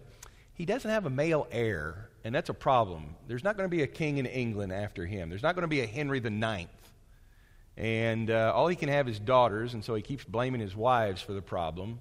he 0.54 0.64
doesn't 0.64 0.90
have 0.90 1.06
a 1.06 1.10
male 1.10 1.46
heir 1.50 2.06
and 2.26 2.34
that's 2.34 2.48
a 2.48 2.54
problem. 2.54 3.14
There's 3.28 3.44
not 3.44 3.56
going 3.56 3.70
to 3.70 3.76
be 3.76 3.84
a 3.84 3.86
king 3.86 4.18
in 4.18 4.26
England 4.26 4.72
after 4.72 5.06
him. 5.06 5.28
There's 5.28 5.44
not 5.44 5.54
going 5.54 5.62
to 5.62 5.68
be 5.68 5.82
a 5.82 5.86
Henry 5.86 6.18
Ninth. 6.18 6.70
And 7.76 8.32
uh, 8.32 8.50
all 8.52 8.66
he 8.66 8.74
can 8.74 8.88
have 8.88 9.08
is 9.08 9.20
daughters, 9.20 9.74
and 9.74 9.84
so 9.84 9.94
he 9.94 10.02
keeps 10.02 10.24
blaming 10.24 10.60
his 10.60 10.74
wives 10.74 11.22
for 11.22 11.34
the 11.34 11.40
problem. 11.40 12.00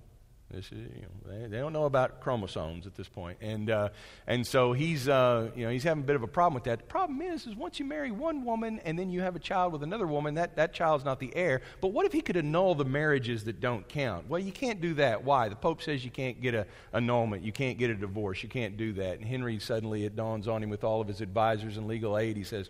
This 0.55 0.71
is, 0.71 0.89
you 0.95 1.01
know, 1.01 1.09
they, 1.25 1.47
they, 1.47 1.57
don't 1.57 1.74
know 1.74 1.83
about 1.83 2.21
chromosomes 2.21 2.88
at 2.88 2.95
this 2.95 3.09
point. 3.09 3.38
And, 3.41 3.69
uh, 3.69 3.89
and 4.25 4.47
so 4.47 4.71
he's, 4.71 5.09
uh, 5.09 5.51
you 5.53 5.65
know, 5.65 5.69
he's 5.69 5.83
having 5.83 6.03
a 6.03 6.05
bit 6.05 6.15
of 6.15 6.24
a 6.24 6.27
problem 6.27 6.53
with 6.53 6.63
that. 6.63 6.79
The 6.79 6.85
problem 6.85 7.21
is, 7.21 7.45
is 7.45 7.57
once 7.57 7.77
you 7.77 7.83
marry 7.83 8.09
one 8.09 8.45
woman 8.45 8.79
and 8.85 8.97
then 8.97 9.09
you 9.09 9.19
have 9.19 9.35
a 9.35 9.39
child 9.39 9.74
with 9.74 9.83
another 9.83 10.07
woman, 10.07 10.35
that, 10.35 10.55
that 10.55 10.71
child's 10.71 11.03
not 11.03 11.19
the 11.19 11.35
heir. 11.35 11.62
But 11.81 11.89
what 11.89 12.05
if 12.05 12.13
he 12.13 12.21
could 12.21 12.38
annul 12.38 12.74
the 12.74 12.85
marriages 12.85 13.43
that 13.43 13.59
don't 13.59 13.85
count? 13.89 14.29
Well, 14.29 14.39
you 14.39 14.53
can't 14.53 14.79
do 14.79 14.93
that. 14.93 15.25
Why? 15.25 15.50
The 15.50 15.57
Pope 15.57 15.81
says 15.81 16.05
you 16.05 16.12
can't 16.12 16.39
get 16.39 16.55
an 16.55 16.65
annulment. 16.93 17.43
You 17.43 17.51
can't 17.51 17.77
get 17.77 17.89
a 17.89 17.95
divorce. 17.95 18.41
You 18.41 18.47
can't 18.47 18.77
do 18.77 18.93
that. 18.93 19.19
And 19.19 19.27
Henry 19.27 19.59
suddenly, 19.59 20.05
it 20.05 20.15
dawns 20.15 20.47
on 20.47 20.63
him 20.63 20.69
with 20.69 20.85
all 20.85 21.01
of 21.01 21.09
his 21.09 21.19
advisors 21.19 21.75
and 21.75 21.85
legal 21.85 22.17
aid. 22.17 22.38
He 22.38 22.45
says, 22.45 22.69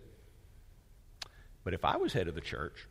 but 1.63 1.75
if 1.75 1.85
I 1.85 1.97
was 1.97 2.13
head 2.13 2.27
of 2.27 2.33
the 2.33 2.41
church, 2.41 2.87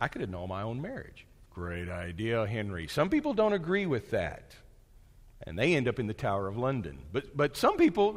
I 0.00 0.08
could 0.08 0.22
annul 0.22 0.46
my 0.46 0.62
own 0.62 0.80
marriage. 0.80 1.26
Great 1.54 1.88
idea, 1.88 2.46
Henry. 2.46 2.88
Some 2.88 3.10
people 3.10 3.34
don't 3.34 3.52
agree 3.52 3.86
with 3.86 4.10
that. 4.10 4.54
And 5.44 5.58
they 5.58 5.74
end 5.74 5.88
up 5.88 5.98
in 5.98 6.06
the 6.06 6.14
Tower 6.14 6.46
of 6.46 6.56
London. 6.56 6.98
But, 7.12 7.36
but 7.36 7.56
some 7.56 7.76
people 7.76 8.14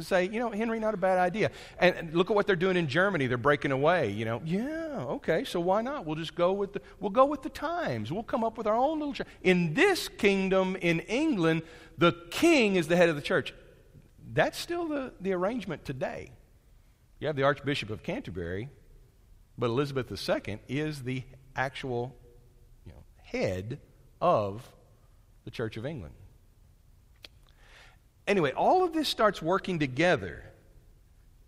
say, 0.00 0.28
you 0.28 0.38
know, 0.38 0.50
Henry, 0.50 0.78
not 0.78 0.94
a 0.94 0.96
bad 0.96 1.18
idea. 1.18 1.50
And, 1.80 2.14
look 2.14 2.30
at 2.30 2.36
what 2.36 2.46
they're 2.46 2.54
doing 2.54 2.76
in 2.76 2.86
Germany. 2.86 3.26
They're 3.26 3.36
breaking 3.36 3.72
away, 3.72 4.10
you 4.10 4.24
know. 4.24 4.40
Yeah, 4.44 5.04
okay, 5.08 5.42
so 5.44 5.58
why 5.58 5.82
not? 5.82 6.06
We'll 6.06 6.16
just 6.16 6.36
go 6.36 6.52
with 6.52 6.72
the, 6.72 6.80
we'll 7.00 7.10
go 7.10 7.24
with 7.24 7.42
the 7.42 7.48
times. 7.48 8.12
We'll 8.12 8.22
come 8.22 8.44
up 8.44 8.56
with 8.56 8.68
our 8.68 8.76
own 8.76 9.00
little 9.00 9.14
church. 9.14 9.26
In 9.42 9.74
this 9.74 10.08
kingdom, 10.08 10.76
in 10.80 11.00
England, 11.00 11.62
the 11.98 12.12
king 12.30 12.76
is 12.76 12.86
the 12.86 12.96
head 12.96 13.08
of 13.08 13.16
the 13.16 13.22
church. 13.22 13.52
That's 14.32 14.56
still 14.56 14.86
the, 14.86 15.12
the 15.20 15.32
arrangement 15.32 15.84
today. 15.84 16.30
You 17.18 17.26
have 17.26 17.36
the 17.36 17.42
Archbishop 17.42 17.90
of 17.90 18.04
Canterbury, 18.04 18.68
but 19.58 19.66
Elizabeth 19.66 20.10
II 20.10 20.60
is 20.68 21.02
the 21.02 21.24
actual 21.56 22.14
head 23.30 23.78
of 24.20 24.66
the 25.44 25.50
Church 25.50 25.76
of 25.76 25.86
England. 25.86 26.14
Anyway, 28.26 28.52
all 28.52 28.84
of 28.84 28.92
this 28.92 29.08
starts 29.08 29.40
working 29.42 29.78
together 29.78 30.44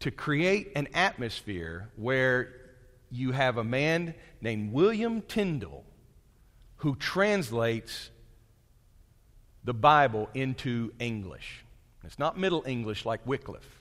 to 0.01 0.11
create 0.11 0.73
an 0.75 0.89
atmosphere 0.95 1.89
where 1.97 2.55
you 3.11 3.33
have 3.33 3.57
a 3.57 3.65
man 3.65 4.15
named 4.41 4.73
William 4.73 5.23
Tyndale 5.23 5.85
who 6.77 6.97
translates 6.97 8.11
the 9.62 9.75
Bible 9.75 10.29
into 10.35 10.93
English. 10.99 11.65
It's 12.03 12.19
not 12.19 12.37
Middle 12.37 12.65
English 12.67 13.07
like 13.07 13.25
Wycliffe. 13.25 13.81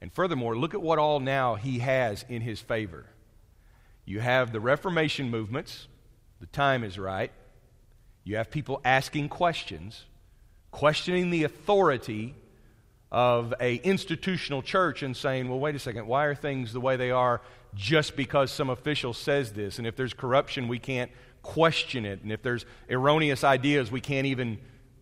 And 0.00 0.10
furthermore, 0.10 0.56
look 0.56 0.72
at 0.72 0.80
what 0.80 0.98
all 0.98 1.20
now 1.20 1.56
he 1.56 1.80
has 1.80 2.24
in 2.28 2.40
his 2.40 2.60
favor. 2.60 3.06
You 4.06 4.20
have 4.20 4.52
the 4.52 4.60
Reformation 4.60 5.30
movements, 5.30 5.86
the 6.42 6.46
time 6.48 6.82
is 6.82 6.98
right. 6.98 7.30
You 8.24 8.36
have 8.36 8.50
people 8.50 8.80
asking 8.84 9.28
questions, 9.28 10.06
questioning 10.72 11.30
the 11.30 11.44
authority 11.44 12.34
of 13.12 13.54
a 13.60 13.76
institutional 13.76 14.60
church 14.60 15.04
and 15.04 15.16
saying, 15.16 15.48
well, 15.48 15.60
wait 15.60 15.76
a 15.76 15.78
second, 15.78 16.08
why 16.08 16.24
are 16.24 16.34
things 16.34 16.72
the 16.72 16.80
way 16.80 16.96
they 16.96 17.12
are 17.12 17.40
just 17.76 18.16
because 18.16 18.50
some 18.50 18.70
official 18.70 19.14
says 19.14 19.52
this? 19.52 19.78
And 19.78 19.86
if 19.86 19.94
there's 19.94 20.14
corruption, 20.14 20.66
we 20.66 20.80
can't 20.80 21.12
question 21.42 22.04
it. 22.04 22.22
And 22.22 22.32
if 22.32 22.42
there's 22.42 22.66
erroneous 22.90 23.44
ideas, 23.44 23.92
we 23.92 24.00
can't 24.00 24.26
even 24.26 24.58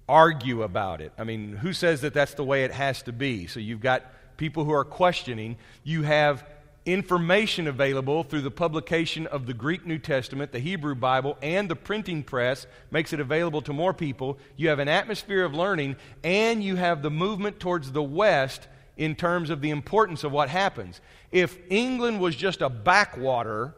argue 0.06 0.62
about 0.62 1.00
it. 1.00 1.10
I 1.16 1.24
mean, 1.24 1.56
who 1.56 1.72
says 1.72 2.02
that 2.02 2.12
that's 2.12 2.34
the 2.34 2.44
way 2.44 2.64
it 2.64 2.70
has 2.70 3.00
to 3.04 3.12
be? 3.14 3.46
So 3.46 3.60
you've 3.60 3.80
got 3.80 4.04
people 4.36 4.66
who 4.66 4.72
are 4.72 4.84
questioning. 4.84 5.56
You 5.84 6.02
have 6.02 6.46
information 6.86 7.66
available 7.66 8.22
through 8.22 8.40
the 8.40 8.50
publication 8.50 9.26
of 9.26 9.46
the 9.46 9.54
Greek 9.54 9.86
New 9.86 9.98
Testament, 9.98 10.52
the 10.52 10.58
Hebrew 10.58 10.94
Bible, 10.94 11.36
and 11.42 11.68
the 11.68 11.76
printing 11.76 12.22
press 12.22 12.66
makes 12.90 13.12
it 13.12 13.20
available 13.20 13.62
to 13.62 13.72
more 13.72 13.92
people. 13.92 14.38
You 14.56 14.68
have 14.70 14.78
an 14.78 14.88
atmosphere 14.88 15.44
of 15.44 15.54
learning, 15.54 15.96
and 16.24 16.64
you 16.64 16.76
have 16.76 17.02
the 17.02 17.10
movement 17.10 17.60
towards 17.60 17.92
the 17.92 18.02
West 18.02 18.66
in 18.96 19.14
terms 19.14 19.50
of 19.50 19.60
the 19.60 19.70
importance 19.70 20.24
of 20.24 20.32
what 20.32 20.48
happens. 20.48 21.00
If 21.30 21.58
England 21.70 22.20
was 22.20 22.34
just 22.34 22.60
a 22.60 22.68
backwater 22.68 23.74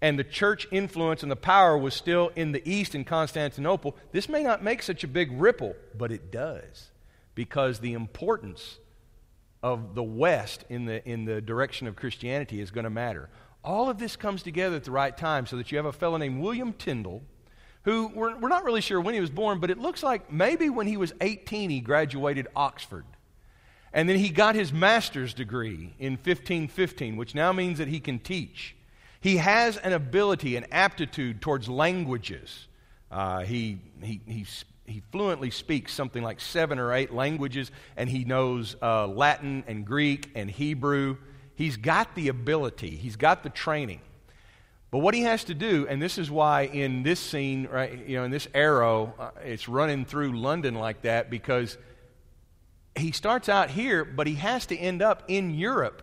and 0.00 0.18
the 0.18 0.24
church 0.24 0.68
influence 0.70 1.22
and 1.22 1.32
the 1.32 1.36
power 1.36 1.76
was 1.76 1.94
still 1.94 2.30
in 2.36 2.52
the 2.52 2.66
East 2.70 2.94
in 2.94 3.04
Constantinople, 3.04 3.96
this 4.12 4.28
may 4.28 4.42
not 4.42 4.62
make 4.62 4.82
such 4.82 5.04
a 5.04 5.08
big 5.08 5.32
ripple, 5.32 5.74
but 5.96 6.12
it 6.12 6.30
does 6.30 6.90
because 7.34 7.80
the 7.80 7.92
importance 7.92 8.78
of 9.66 9.96
the 9.96 10.02
West 10.02 10.64
in 10.68 10.84
the, 10.84 11.04
in 11.08 11.24
the 11.24 11.40
direction 11.40 11.88
of 11.88 11.96
Christianity 11.96 12.60
is 12.60 12.70
going 12.70 12.84
to 12.84 12.90
matter. 12.90 13.28
All 13.64 13.90
of 13.90 13.98
this 13.98 14.14
comes 14.14 14.44
together 14.44 14.76
at 14.76 14.84
the 14.84 14.92
right 14.92 15.16
time 15.16 15.44
so 15.44 15.56
that 15.56 15.72
you 15.72 15.76
have 15.76 15.86
a 15.86 15.92
fellow 15.92 16.16
named 16.18 16.40
William 16.40 16.72
Tyndale, 16.72 17.20
who 17.82 18.06
we're, 18.14 18.36
we're 18.38 18.48
not 18.48 18.62
really 18.62 18.80
sure 18.80 19.00
when 19.00 19.12
he 19.12 19.20
was 19.20 19.28
born, 19.28 19.58
but 19.58 19.68
it 19.68 19.78
looks 19.78 20.04
like 20.04 20.30
maybe 20.32 20.70
when 20.70 20.86
he 20.86 20.96
was 20.96 21.12
18 21.20 21.70
he 21.70 21.80
graduated 21.80 22.46
Oxford. 22.54 23.06
And 23.92 24.08
then 24.08 24.18
he 24.18 24.28
got 24.28 24.54
his 24.54 24.72
master's 24.72 25.34
degree 25.34 25.94
in 25.98 26.12
1515, 26.12 27.16
which 27.16 27.34
now 27.34 27.52
means 27.52 27.78
that 27.78 27.88
he 27.88 27.98
can 27.98 28.20
teach. 28.20 28.76
He 29.20 29.38
has 29.38 29.78
an 29.78 29.92
ability, 29.92 30.54
an 30.54 30.66
aptitude 30.70 31.40
towards 31.42 31.68
languages. 31.68 32.68
Uh, 33.10 33.40
he, 33.40 33.80
he, 34.00 34.20
he 34.26 34.46
he 34.86 35.02
fluently 35.12 35.50
speaks 35.50 35.92
something 35.92 36.22
like 36.22 36.40
seven 36.40 36.78
or 36.78 36.92
eight 36.92 37.12
languages, 37.12 37.70
and 37.96 38.08
he 38.08 38.24
knows 38.24 38.76
uh, 38.80 39.06
Latin 39.06 39.64
and 39.66 39.84
Greek 39.84 40.30
and 40.34 40.50
Hebrew. 40.50 41.16
He's 41.54 41.76
got 41.76 42.14
the 42.14 42.28
ability, 42.28 42.90
he's 42.90 43.16
got 43.16 43.42
the 43.42 43.50
training. 43.50 44.00
But 44.90 44.98
what 44.98 45.14
he 45.14 45.22
has 45.22 45.44
to 45.44 45.54
do, 45.54 45.86
and 45.88 46.00
this 46.00 46.16
is 46.16 46.30
why 46.30 46.62
in 46.62 47.02
this 47.02 47.18
scene, 47.18 47.66
right, 47.70 48.06
you 48.06 48.16
know, 48.16 48.24
in 48.24 48.30
this 48.30 48.48
arrow, 48.54 49.14
uh, 49.18 49.30
it's 49.44 49.68
running 49.68 50.04
through 50.04 50.38
London 50.38 50.74
like 50.74 51.02
that 51.02 51.28
because 51.28 51.76
he 52.94 53.12
starts 53.12 53.48
out 53.48 53.68
here, 53.68 54.04
but 54.04 54.26
he 54.26 54.34
has 54.34 54.66
to 54.66 54.76
end 54.76 55.02
up 55.02 55.24
in 55.28 55.50
Europe 55.50 56.02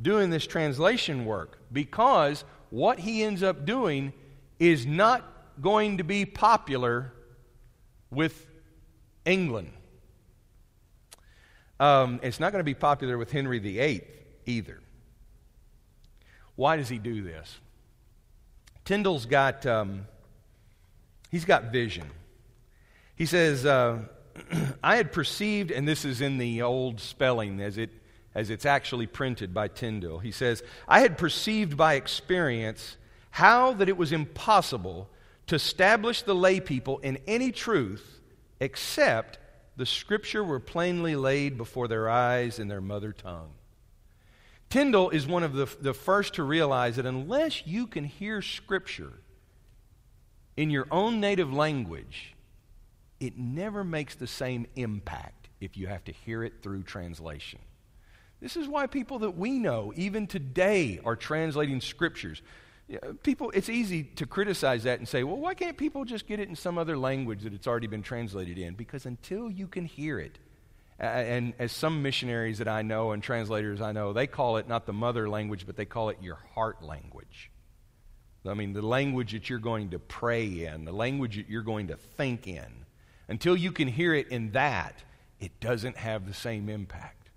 doing 0.00 0.30
this 0.30 0.46
translation 0.46 1.24
work 1.24 1.58
because 1.72 2.44
what 2.70 3.00
he 3.00 3.24
ends 3.24 3.42
up 3.42 3.64
doing 3.64 4.12
is 4.58 4.86
not 4.86 5.24
going 5.60 5.98
to 5.98 6.04
be 6.04 6.24
popular 6.24 7.12
with 8.10 8.46
England. 9.24 9.72
Um, 11.80 12.20
it's 12.22 12.40
not 12.40 12.52
going 12.52 12.60
to 12.60 12.64
be 12.64 12.74
popular 12.74 13.16
with 13.16 13.30
Henry 13.30 13.58
VIII 13.58 14.02
either. 14.46 14.80
Why 16.56 16.76
does 16.76 16.88
he 16.88 16.98
do 16.98 17.22
this? 17.22 17.58
Tyndale's 18.84 19.26
got 19.26 19.64
um, 19.66 20.06
he's 21.30 21.44
got 21.44 21.64
vision. 21.72 22.10
He 23.16 23.26
says, 23.26 23.66
uh, 23.66 23.98
I 24.82 24.96
had 24.96 25.12
perceived, 25.12 25.70
and 25.70 25.86
this 25.86 26.04
is 26.04 26.20
in 26.20 26.38
the 26.38 26.62
old 26.62 27.00
spelling 27.00 27.60
as, 27.60 27.78
it, 27.78 27.90
as 28.34 28.50
it's 28.50 28.64
actually 28.64 29.06
printed 29.06 29.52
by 29.52 29.68
Tyndale. 29.68 30.20
He 30.20 30.30
says, 30.30 30.62
I 30.86 31.00
had 31.00 31.18
perceived 31.18 31.76
by 31.76 31.94
experience 31.94 32.96
how 33.30 33.72
that 33.74 33.88
it 33.88 33.96
was 33.96 34.12
impossible 34.12 35.10
to 35.48 35.54
establish 35.54 36.22
the 36.22 36.34
lay 36.34 36.60
people 36.60 36.98
in 36.98 37.18
any 37.26 37.52
truth 37.52 38.20
except 38.60 39.38
the 39.76 39.86
scripture 39.86 40.42
were 40.42 40.60
plainly 40.60 41.16
laid 41.16 41.56
before 41.56 41.88
their 41.88 42.08
eyes 42.08 42.58
in 42.58 42.68
their 42.68 42.80
mother 42.80 43.12
tongue. 43.12 43.50
Tyndale 44.70 45.10
is 45.10 45.26
one 45.26 45.42
of 45.42 45.54
the, 45.54 45.66
the 45.80 45.94
first 45.94 46.34
to 46.34 46.42
realize 46.42 46.96
that 46.96 47.06
unless 47.06 47.66
you 47.66 47.86
can 47.86 48.04
hear 48.04 48.42
scripture 48.42 49.12
in 50.56 50.70
your 50.70 50.86
own 50.90 51.20
native 51.20 51.52
language, 51.52 52.34
it 53.20 53.38
never 53.38 53.82
makes 53.82 54.14
the 54.14 54.26
same 54.26 54.66
impact 54.76 55.48
if 55.60 55.76
you 55.76 55.86
have 55.86 56.04
to 56.04 56.12
hear 56.12 56.42
it 56.42 56.62
through 56.62 56.82
translation. 56.82 57.60
This 58.40 58.56
is 58.56 58.68
why 58.68 58.86
people 58.86 59.20
that 59.20 59.36
we 59.36 59.58
know, 59.58 59.92
even 59.96 60.26
today, 60.26 61.00
are 61.04 61.16
translating 61.16 61.80
scriptures. 61.80 62.42
People, 63.22 63.50
it's 63.50 63.68
easy 63.68 64.02
to 64.02 64.26
criticize 64.26 64.84
that 64.84 64.98
and 64.98 65.06
say, 65.06 65.22
well, 65.22 65.36
why 65.36 65.52
can't 65.52 65.76
people 65.76 66.06
just 66.06 66.26
get 66.26 66.40
it 66.40 66.48
in 66.48 66.56
some 66.56 66.78
other 66.78 66.96
language 66.96 67.42
that 67.42 67.52
it's 67.52 67.66
already 67.66 67.86
been 67.86 68.02
translated 68.02 68.56
in? 68.56 68.74
Because 68.74 69.04
until 69.04 69.50
you 69.50 69.66
can 69.66 69.84
hear 69.84 70.18
it, 70.18 70.38
and 70.98 71.52
as 71.58 71.70
some 71.70 72.02
missionaries 72.02 72.58
that 72.58 72.68
I 72.68 72.82
know 72.82 73.12
and 73.12 73.22
translators 73.22 73.80
I 73.80 73.92
know, 73.92 74.12
they 74.12 74.26
call 74.26 74.56
it 74.56 74.66
not 74.66 74.86
the 74.86 74.92
mother 74.92 75.28
language, 75.28 75.66
but 75.66 75.76
they 75.76 75.84
call 75.84 76.08
it 76.08 76.18
your 76.22 76.38
heart 76.54 76.82
language. 76.82 77.50
I 78.46 78.54
mean, 78.54 78.72
the 78.72 78.82
language 78.82 79.32
that 79.32 79.50
you're 79.50 79.58
going 79.58 79.90
to 79.90 79.98
pray 79.98 80.64
in, 80.64 80.84
the 80.84 80.92
language 80.92 81.36
that 81.36 81.48
you're 81.48 81.62
going 81.62 81.88
to 81.88 81.96
think 81.96 82.48
in. 82.48 82.86
Until 83.28 83.54
you 83.54 83.70
can 83.70 83.88
hear 83.88 84.14
it 84.14 84.28
in 84.28 84.52
that, 84.52 85.02
it 85.38 85.60
doesn't 85.60 85.98
have 85.98 86.26
the 86.26 86.34
same 86.34 86.68
impact. 86.68 87.30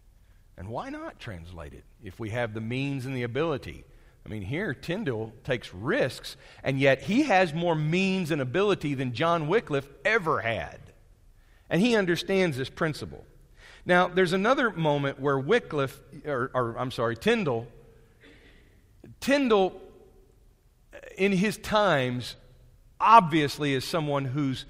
And 0.58 0.70
why 0.70 0.90
not 0.90 1.20
translate 1.20 1.74
it 1.74 1.84
if 2.04 2.20
we 2.20 2.30
have 2.30 2.54
the 2.54 2.62
means 2.62 3.06
and 3.06 3.16
the 3.16 3.24
ability? 3.24 3.84
I 4.26 4.30
mean, 4.30 4.44
here 4.44 4.74
Tyndale 4.74 5.34
takes 5.44 5.74
risks, 5.74 6.38
and 6.64 6.80
yet 6.80 7.02
he 7.02 7.24
has 7.24 7.54
more 7.54 7.76
means 7.76 8.32
and 8.32 8.42
ability 8.42 8.94
than 8.94 9.14
John 9.14 9.48
Wycliffe 9.48 9.90
ever 10.06 10.42
had. 10.42 10.80
And 11.70 11.82
he 11.82 11.96
understands 11.96 12.58
this 12.58 12.70
principle. 12.70 13.26
Now, 13.86 14.08
there's 14.08 14.34
another 14.34 14.70
moment 14.70 15.20
where 15.20 15.40
Wycliffe, 15.40 16.00
or, 16.26 16.52
or 16.54 16.78
I'm 16.78 16.92
sorry, 16.92 17.16
Tyndale, 17.16 17.68
Tyndale, 19.20 19.74
in 21.18 21.32
his 21.32 21.58
times, 21.58 22.36
obviously 23.00 23.74
is 23.74 23.84
someone 23.84 24.26
who's 24.26 24.66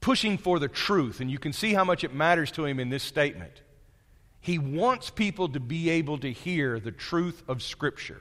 pushing 0.00 0.36
for 0.36 0.58
the 0.58 0.68
truth, 0.68 1.20
and 1.20 1.30
you 1.30 1.38
can 1.38 1.52
see 1.52 1.72
how 1.72 1.84
much 1.84 2.04
it 2.04 2.12
matters 2.12 2.50
to 2.52 2.64
him 2.64 2.80
in 2.80 2.90
this 2.90 3.02
statement. 3.02 3.62
He 4.40 4.58
wants 4.58 5.08
people 5.10 5.48
to 5.50 5.60
be 5.60 5.90
able 5.90 6.18
to 6.18 6.30
hear 6.30 6.78
the 6.78 6.92
truth 6.92 7.42
of 7.48 7.62
Scripture. 7.62 8.20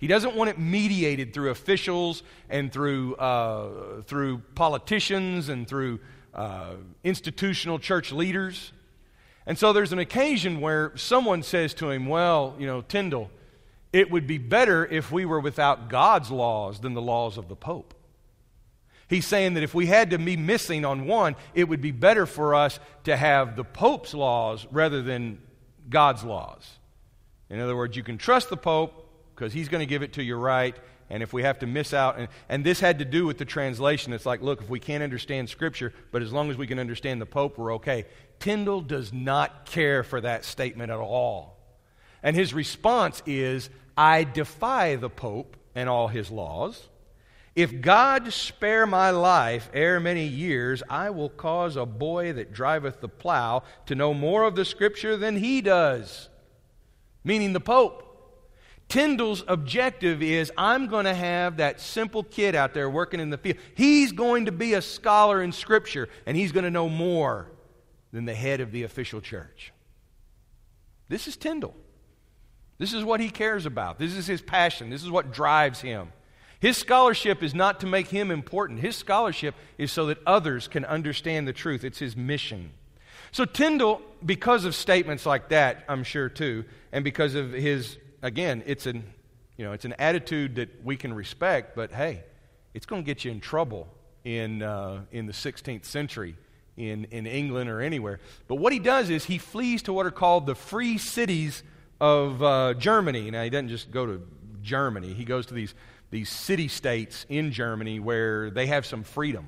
He 0.00 0.06
doesn't 0.06 0.34
want 0.34 0.48
it 0.48 0.58
mediated 0.58 1.34
through 1.34 1.50
officials 1.50 2.22
and 2.48 2.72
through, 2.72 3.16
uh, 3.16 4.00
through 4.06 4.38
politicians 4.54 5.50
and 5.50 5.68
through 5.68 6.00
uh, 6.32 6.76
institutional 7.04 7.78
church 7.78 8.10
leaders. 8.10 8.72
And 9.46 9.58
so 9.58 9.74
there's 9.74 9.92
an 9.92 9.98
occasion 9.98 10.62
where 10.62 10.96
someone 10.96 11.42
says 11.42 11.74
to 11.74 11.90
him, 11.90 12.06
Well, 12.06 12.56
you 12.58 12.66
know, 12.66 12.80
Tyndale, 12.80 13.30
it 13.92 14.10
would 14.10 14.26
be 14.26 14.38
better 14.38 14.86
if 14.86 15.12
we 15.12 15.26
were 15.26 15.40
without 15.40 15.90
God's 15.90 16.30
laws 16.30 16.80
than 16.80 16.94
the 16.94 17.02
laws 17.02 17.36
of 17.36 17.48
the 17.48 17.56
Pope. 17.56 17.92
He's 19.06 19.26
saying 19.26 19.54
that 19.54 19.62
if 19.62 19.74
we 19.74 19.84
had 19.84 20.10
to 20.10 20.18
be 20.18 20.36
missing 20.38 20.86
on 20.86 21.06
one, 21.06 21.36
it 21.52 21.68
would 21.68 21.82
be 21.82 21.90
better 21.90 22.24
for 22.24 22.54
us 22.54 22.80
to 23.04 23.14
have 23.14 23.54
the 23.54 23.64
Pope's 23.64 24.14
laws 24.14 24.66
rather 24.70 25.02
than 25.02 25.42
God's 25.90 26.24
laws. 26.24 26.78
In 27.50 27.60
other 27.60 27.76
words, 27.76 27.96
you 27.96 28.04
can 28.04 28.16
trust 28.16 28.48
the 28.48 28.56
Pope, 28.56 29.09
because 29.40 29.54
he's 29.54 29.70
going 29.70 29.80
to 29.80 29.86
give 29.86 30.02
it 30.02 30.12
to 30.12 30.22
you 30.22 30.36
right. 30.36 30.76
And 31.08 31.22
if 31.22 31.32
we 31.32 31.44
have 31.44 31.60
to 31.60 31.66
miss 31.66 31.94
out, 31.94 32.18
and, 32.18 32.28
and 32.50 32.62
this 32.62 32.78
had 32.78 32.98
to 32.98 33.06
do 33.06 33.24
with 33.24 33.38
the 33.38 33.46
translation, 33.46 34.12
it's 34.12 34.26
like, 34.26 34.42
look, 34.42 34.60
if 34.60 34.68
we 34.68 34.78
can't 34.78 35.02
understand 35.02 35.48
Scripture, 35.48 35.94
but 36.12 36.20
as 36.20 36.30
long 36.30 36.50
as 36.50 36.58
we 36.58 36.66
can 36.66 36.78
understand 36.78 37.22
the 37.22 37.26
Pope, 37.26 37.56
we're 37.56 37.74
okay. 37.76 38.04
Tyndale 38.38 38.82
does 38.82 39.14
not 39.14 39.64
care 39.64 40.02
for 40.02 40.20
that 40.20 40.44
statement 40.44 40.92
at 40.92 40.98
all. 40.98 41.56
And 42.22 42.36
his 42.36 42.52
response 42.52 43.22
is, 43.24 43.70
I 43.96 44.24
defy 44.24 44.96
the 44.96 45.08
Pope 45.08 45.56
and 45.74 45.88
all 45.88 46.08
his 46.08 46.30
laws. 46.30 46.86
If 47.56 47.80
God 47.80 48.30
spare 48.34 48.86
my 48.86 49.08
life 49.08 49.70
ere 49.72 50.00
many 50.00 50.26
years, 50.26 50.82
I 50.88 51.10
will 51.10 51.30
cause 51.30 51.76
a 51.76 51.86
boy 51.86 52.34
that 52.34 52.52
driveth 52.52 53.00
the 53.00 53.08
plow 53.08 53.62
to 53.86 53.94
know 53.94 54.12
more 54.12 54.44
of 54.44 54.54
the 54.54 54.66
Scripture 54.66 55.16
than 55.16 55.36
he 55.36 55.62
does, 55.62 56.28
meaning 57.24 57.54
the 57.54 57.60
Pope. 57.60 58.06
Tyndale's 58.90 59.44
objective 59.46 60.20
is 60.20 60.52
I'm 60.58 60.88
going 60.88 61.04
to 61.04 61.14
have 61.14 61.58
that 61.58 61.80
simple 61.80 62.24
kid 62.24 62.56
out 62.56 62.74
there 62.74 62.90
working 62.90 63.20
in 63.20 63.30
the 63.30 63.38
field. 63.38 63.56
He's 63.76 64.10
going 64.10 64.46
to 64.46 64.52
be 64.52 64.74
a 64.74 64.82
scholar 64.82 65.40
in 65.42 65.52
Scripture, 65.52 66.08
and 66.26 66.36
he's 66.36 66.50
going 66.50 66.64
to 66.64 66.70
know 66.70 66.88
more 66.88 67.46
than 68.12 68.24
the 68.24 68.34
head 68.34 68.60
of 68.60 68.72
the 68.72 68.82
official 68.82 69.20
church. 69.20 69.72
This 71.08 71.28
is 71.28 71.36
Tyndale. 71.36 71.74
This 72.78 72.92
is 72.92 73.04
what 73.04 73.20
he 73.20 73.30
cares 73.30 73.64
about. 73.64 73.98
This 73.98 74.16
is 74.16 74.26
his 74.26 74.42
passion. 74.42 74.90
This 74.90 75.04
is 75.04 75.10
what 75.10 75.32
drives 75.32 75.80
him. 75.80 76.12
His 76.58 76.76
scholarship 76.76 77.42
is 77.44 77.54
not 77.54 77.80
to 77.80 77.86
make 77.86 78.08
him 78.08 78.32
important. 78.32 78.80
His 78.80 78.96
scholarship 78.96 79.54
is 79.78 79.92
so 79.92 80.06
that 80.06 80.18
others 80.26 80.66
can 80.66 80.84
understand 80.84 81.46
the 81.46 81.52
truth. 81.52 81.84
It's 81.84 82.00
his 82.00 82.16
mission. 82.16 82.72
So, 83.30 83.44
Tyndale, 83.44 84.02
because 84.24 84.64
of 84.64 84.74
statements 84.74 85.24
like 85.24 85.50
that, 85.50 85.84
I'm 85.88 86.02
sure 86.02 86.28
too, 86.28 86.64
and 86.90 87.04
because 87.04 87.36
of 87.36 87.52
his 87.52 87.96
again, 88.22 88.62
it's 88.66 88.86
an, 88.86 89.04
you 89.56 89.64
know, 89.64 89.72
it's 89.72 89.84
an 89.84 89.94
attitude 89.98 90.56
that 90.56 90.84
we 90.84 90.96
can 90.96 91.12
respect, 91.12 91.74
but 91.74 91.92
hey, 91.92 92.24
it's 92.74 92.86
going 92.86 93.02
to 93.02 93.06
get 93.06 93.24
you 93.24 93.30
in 93.30 93.40
trouble 93.40 93.88
in, 94.24 94.62
uh, 94.62 95.02
in 95.12 95.26
the 95.26 95.32
16th 95.32 95.84
century 95.84 96.36
in, 96.76 97.04
in 97.06 97.26
England 97.26 97.68
or 97.68 97.80
anywhere. 97.80 98.20
But 98.48 98.56
what 98.56 98.72
he 98.72 98.78
does 98.78 99.10
is 99.10 99.24
he 99.24 99.38
flees 99.38 99.82
to 99.82 99.92
what 99.92 100.06
are 100.06 100.10
called 100.10 100.46
the 100.46 100.54
free 100.54 100.98
cities 100.98 101.62
of 102.00 102.42
uh, 102.42 102.74
Germany. 102.74 103.30
Now, 103.30 103.42
he 103.42 103.50
doesn't 103.50 103.68
just 103.68 103.90
go 103.90 104.06
to 104.06 104.26
Germany, 104.62 105.14
he 105.14 105.24
goes 105.24 105.46
to 105.46 105.54
these, 105.54 105.74
these 106.10 106.28
city 106.28 106.68
states 106.68 107.24
in 107.28 107.50
Germany 107.52 107.98
where 107.98 108.50
they 108.50 108.66
have 108.66 108.84
some 108.84 109.04
freedom. 109.04 109.46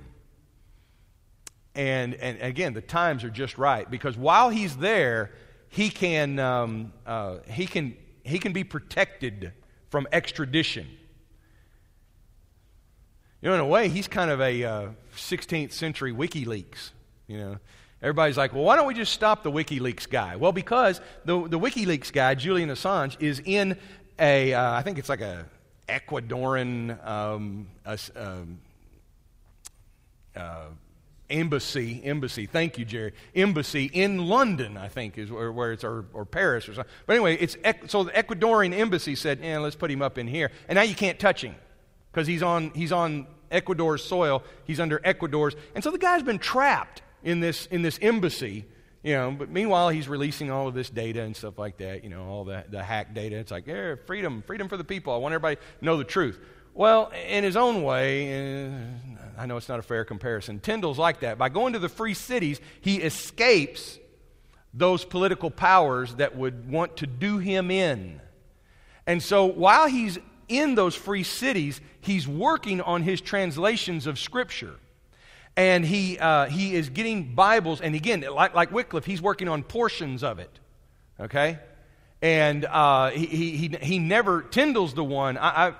And, 1.74 2.14
and 2.14 2.40
again, 2.40 2.74
the 2.74 2.82
times 2.82 3.24
are 3.24 3.30
just 3.30 3.56
right 3.56 3.90
because 3.90 4.16
while 4.16 4.50
he's 4.50 4.76
there, 4.76 5.32
he 5.68 5.88
can, 5.88 6.38
um, 6.38 6.92
uh, 7.06 7.38
he 7.50 7.66
can 7.66 7.96
he 8.24 8.38
can 8.38 8.52
be 8.52 8.64
protected 8.64 9.52
from 9.90 10.06
extradition. 10.12 10.86
You 13.40 13.48
know, 13.48 13.54
in 13.54 13.60
a 13.60 13.66
way, 13.66 13.88
he's 13.88 14.08
kind 14.08 14.30
of 14.30 14.40
a 14.40 14.64
uh, 14.64 14.88
16th 15.16 15.72
century 15.72 16.12
WikiLeaks. 16.12 16.90
You 17.26 17.38
know, 17.38 17.58
everybody's 18.00 18.36
like, 18.36 18.52
well, 18.52 18.62
why 18.62 18.76
don't 18.76 18.86
we 18.86 18.94
just 18.94 19.12
stop 19.12 19.42
the 19.42 19.50
WikiLeaks 19.50 20.08
guy? 20.08 20.36
Well, 20.36 20.52
because 20.52 21.00
the, 21.24 21.48
the 21.48 21.58
WikiLeaks 21.58 22.12
guy, 22.12 22.34
Julian 22.34 22.68
Assange, 22.68 23.20
is 23.20 23.42
in 23.44 23.76
a, 24.18 24.54
uh, 24.54 24.72
I 24.72 24.82
think 24.82 24.98
it's 24.98 25.08
like 25.08 25.20
a 25.20 25.46
Ecuadorian 25.88 27.04
um, 27.06 27.66
a, 27.84 27.98
um, 28.16 28.60
uh, 30.36 30.66
embassy, 31.32 32.00
embassy, 32.04 32.46
thank 32.46 32.78
you, 32.78 32.84
Jerry, 32.84 33.12
embassy 33.34 33.86
in 33.86 34.26
London, 34.26 34.76
I 34.76 34.88
think, 34.88 35.18
is 35.18 35.30
where, 35.30 35.50
where 35.50 35.72
it's, 35.72 35.82
or, 35.82 36.04
or 36.12 36.24
Paris 36.24 36.68
or 36.68 36.74
something. 36.74 36.92
But 37.06 37.14
anyway, 37.14 37.36
it's, 37.36 37.56
so 37.86 38.04
the 38.04 38.12
Ecuadorian 38.12 38.72
embassy 38.72 39.16
said, 39.16 39.40
yeah, 39.42 39.58
let's 39.58 39.76
put 39.76 39.90
him 39.90 40.02
up 40.02 40.18
in 40.18 40.28
here. 40.28 40.50
And 40.68 40.76
now 40.76 40.82
you 40.82 40.94
can't 40.94 41.18
touch 41.18 41.42
him 41.42 41.54
because 42.12 42.26
he's 42.26 42.42
on, 42.42 42.70
he's 42.70 42.92
on 42.92 43.26
Ecuador's 43.50 44.04
soil, 44.04 44.42
he's 44.64 44.78
under 44.78 45.00
Ecuador's. 45.02 45.56
And 45.74 45.82
so 45.82 45.90
the 45.90 45.98
guy's 45.98 46.22
been 46.22 46.38
trapped 46.38 47.02
in 47.24 47.40
this, 47.40 47.66
in 47.66 47.82
this 47.82 47.98
embassy. 48.00 48.66
You 49.04 49.14
know, 49.14 49.30
but 49.32 49.50
meanwhile, 49.50 49.88
he's 49.88 50.08
releasing 50.08 50.52
all 50.52 50.68
of 50.68 50.74
this 50.74 50.88
data 50.88 51.22
and 51.22 51.34
stuff 51.34 51.58
like 51.58 51.78
that, 51.78 52.04
you 52.04 52.10
know, 52.10 52.24
all 52.24 52.44
the, 52.44 52.64
the 52.70 52.84
hack 52.84 53.14
data. 53.14 53.34
It's 53.34 53.50
like, 53.50 53.66
yeah, 53.66 53.96
freedom, 54.06 54.44
freedom 54.46 54.68
for 54.68 54.76
the 54.76 54.84
people. 54.84 55.12
I 55.12 55.16
want 55.16 55.34
everybody 55.34 55.56
to 55.56 55.84
know 55.84 55.96
the 55.96 56.04
truth. 56.04 56.38
Well, 56.72 57.10
in 57.28 57.42
his 57.42 57.56
own 57.56 57.82
way, 57.82 58.68
uh, 58.68 58.70
I 59.38 59.46
know 59.46 59.56
it's 59.56 59.68
not 59.68 59.78
a 59.78 59.82
fair 59.82 60.04
comparison. 60.04 60.60
Tyndale's 60.60 60.98
like 60.98 61.20
that. 61.20 61.38
By 61.38 61.48
going 61.48 61.72
to 61.72 61.78
the 61.78 61.88
free 61.88 62.14
cities, 62.14 62.60
he 62.80 62.96
escapes 62.96 63.98
those 64.74 65.04
political 65.04 65.50
powers 65.50 66.14
that 66.16 66.36
would 66.36 66.70
want 66.70 66.98
to 66.98 67.06
do 67.06 67.38
him 67.38 67.70
in. 67.70 68.20
And 69.06 69.22
so 69.22 69.46
while 69.46 69.88
he's 69.88 70.18
in 70.48 70.74
those 70.74 70.94
free 70.94 71.22
cities, 71.22 71.80
he's 72.00 72.26
working 72.26 72.80
on 72.80 73.02
his 73.02 73.20
translations 73.20 74.06
of 74.06 74.18
Scripture. 74.18 74.74
And 75.56 75.84
he, 75.84 76.18
uh, 76.18 76.46
he 76.46 76.74
is 76.74 76.88
getting 76.88 77.34
Bibles, 77.34 77.82
and 77.82 77.94
again, 77.94 78.24
like, 78.32 78.54
like 78.54 78.72
Wycliffe, 78.72 79.04
he's 79.04 79.20
working 79.20 79.48
on 79.48 79.62
portions 79.62 80.22
of 80.22 80.38
it. 80.38 80.50
Okay? 81.20 81.58
And 82.22 82.64
uh, 82.64 83.10
he, 83.10 83.26
he, 83.26 83.76
he 83.82 83.98
never, 83.98 84.42
Tyndale's 84.42 84.94
the 84.94 85.04
one. 85.04 85.36
I, 85.36 85.68
I 85.68 85.74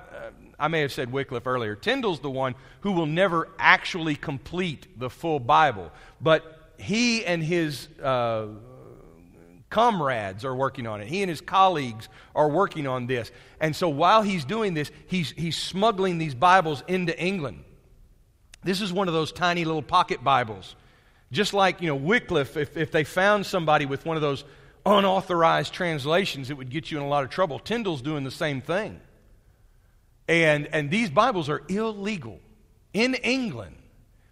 I 0.59 0.69
may 0.69 0.81
have 0.81 0.93
said 0.93 1.13
Wycliffe 1.13 1.47
earlier. 1.47 1.75
Tyndale's 1.75 2.21
the 2.21 2.31
one 2.31 2.55
who 2.81 2.93
will 2.93 3.07
never 3.07 3.49
actually 3.59 4.15
complete 4.15 4.99
the 4.99 5.11
full 5.11 5.41
Bible, 5.41 5.91
but 6.21 6.75
he 6.79 7.25
and 7.25 7.43
his 7.43 7.89
uh, 8.03 8.47
comrades 9.71 10.45
are 10.45 10.55
working 10.55 10.87
on 10.87 11.01
it. 11.01 11.09
He 11.09 11.23
and 11.23 11.31
his 11.31 11.41
colleagues 11.41 12.09
are 12.35 12.49
working 12.49 12.87
on 12.87 13.07
this. 13.07 13.33
And 13.61 13.75
so 13.75 13.89
while 13.89 14.23
he's 14.23 14.45
doing 14.45 14.75
this, 14.75 14.91
he's, 15.07 15.31
he's 15.33 15.57
smuggling 15.57 16.19
these 16.19 16.35
Bibles 16.35 16.85
into 16.87 17.19
England. 17.19 17.65
This 18.63 18.81
is 18.81 18.93
one 18.93 19.09
of 19.09 19.15
those 19.15 19.33
tiny 19.33 19.65
little 19.65 19.83
pocket 19.83 20.23
Bibles. 20.23 20.77
Just 21.33 21.55
like, 21.55 21.81
you 21.81 21.89
know, 21.89 21.97
Wycliffe, 21.97 22.57
if, 22.57 22.77
if 22.77 22.93
they 22.93 23.05
found 23.05 23.47
somebody 23.47 23.87
with 23.87 24.05
one 24.05 24.17
of 24.17 24.23
those 24.23 24.45
unauthorized 24.85 25.73
translations, 25.73 26.51
it 26.51 26.57
would 26.57 26.71
get 26.71 26.91
you 26.91 26.99
in 26.99 27.05
a 27.05 27.09
lot 27.09 27.25
of 27.25 27.31
trouble. 27.31 27.59
Tyndale's 27.59 28.03
doing 28.03 28.25
the 28.25 28.31
same 28.31 28.61
thing. 28.61 29.01
And, 30.29 30.67
and 30.69 30.91
these 30.91 31.11
Bibles 31.11 31.49
are 31.49 31.63
illegal 31.69 32.41
in 32.93 33.15
England 33.15 33.77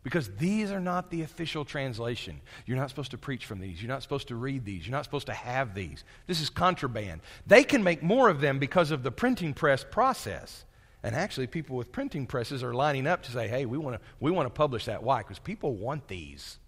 because 0.03 0.31
these 0.39 0.71
are 0.71 0.81
not 0.81 1.11
the 1.11 1.23
official 1.23 1.65
translation. 1.65 2.41
You're 2.65 2.79
not 2.79 2.89
supposed 2.89 3.11
to 3.11 3.19
preach 3.19 3.45
from 3.45 3.61
these. 3.61 3.83
You're 3.83 3.91
not 3.91 4.03
supposed 4.03 4.29
to 4.29 4.37
read 4.37 4.65
these. 4.65 4.87
You're 4.87 4.97
not 4.97 5.05
supposed 5.05 5.27
to 5.27 5.35
have 5.35 5.75
these. 5.75 6.05
This 6.27 6.41
is 6.41 6.49
contraband. 6.49 7.21
They 7.47 7.65
can 7.65 7.85
make 7.85 8.03
more 8.03 8.29
of 8.29 8.41
them 8.41 8.59
because 8.59 8.91
of 8.91 9.03
the 9.03 9.11
printing 9.11 9.53
press 9.53 9.85
process. 9.85 10.65
And 11.03 11.15
actually, 11.15 11.47
people 11.47 11.77
with 11.77 11.93
printing 11.93 12.27
presses 12.27 12.63
are 12.63 12.75
lining 12.75 13.07
up 13.07 13.23
to 13.25 13.33
say, 13.33 13.49
hey, 13.49 13.67
we 13.67 13.79
want 13.79 13.97
to 13.97 14.03
we 14.21 14.31
want 14.31 14.47
to 14.47 14.51
publish 14.51 14.85
that. 14.85 15.03
Why? 15.03 15.19
Because 15.19 15.39
people 15.39 15.75
want 15.75 16.09
these, 16.09 16.59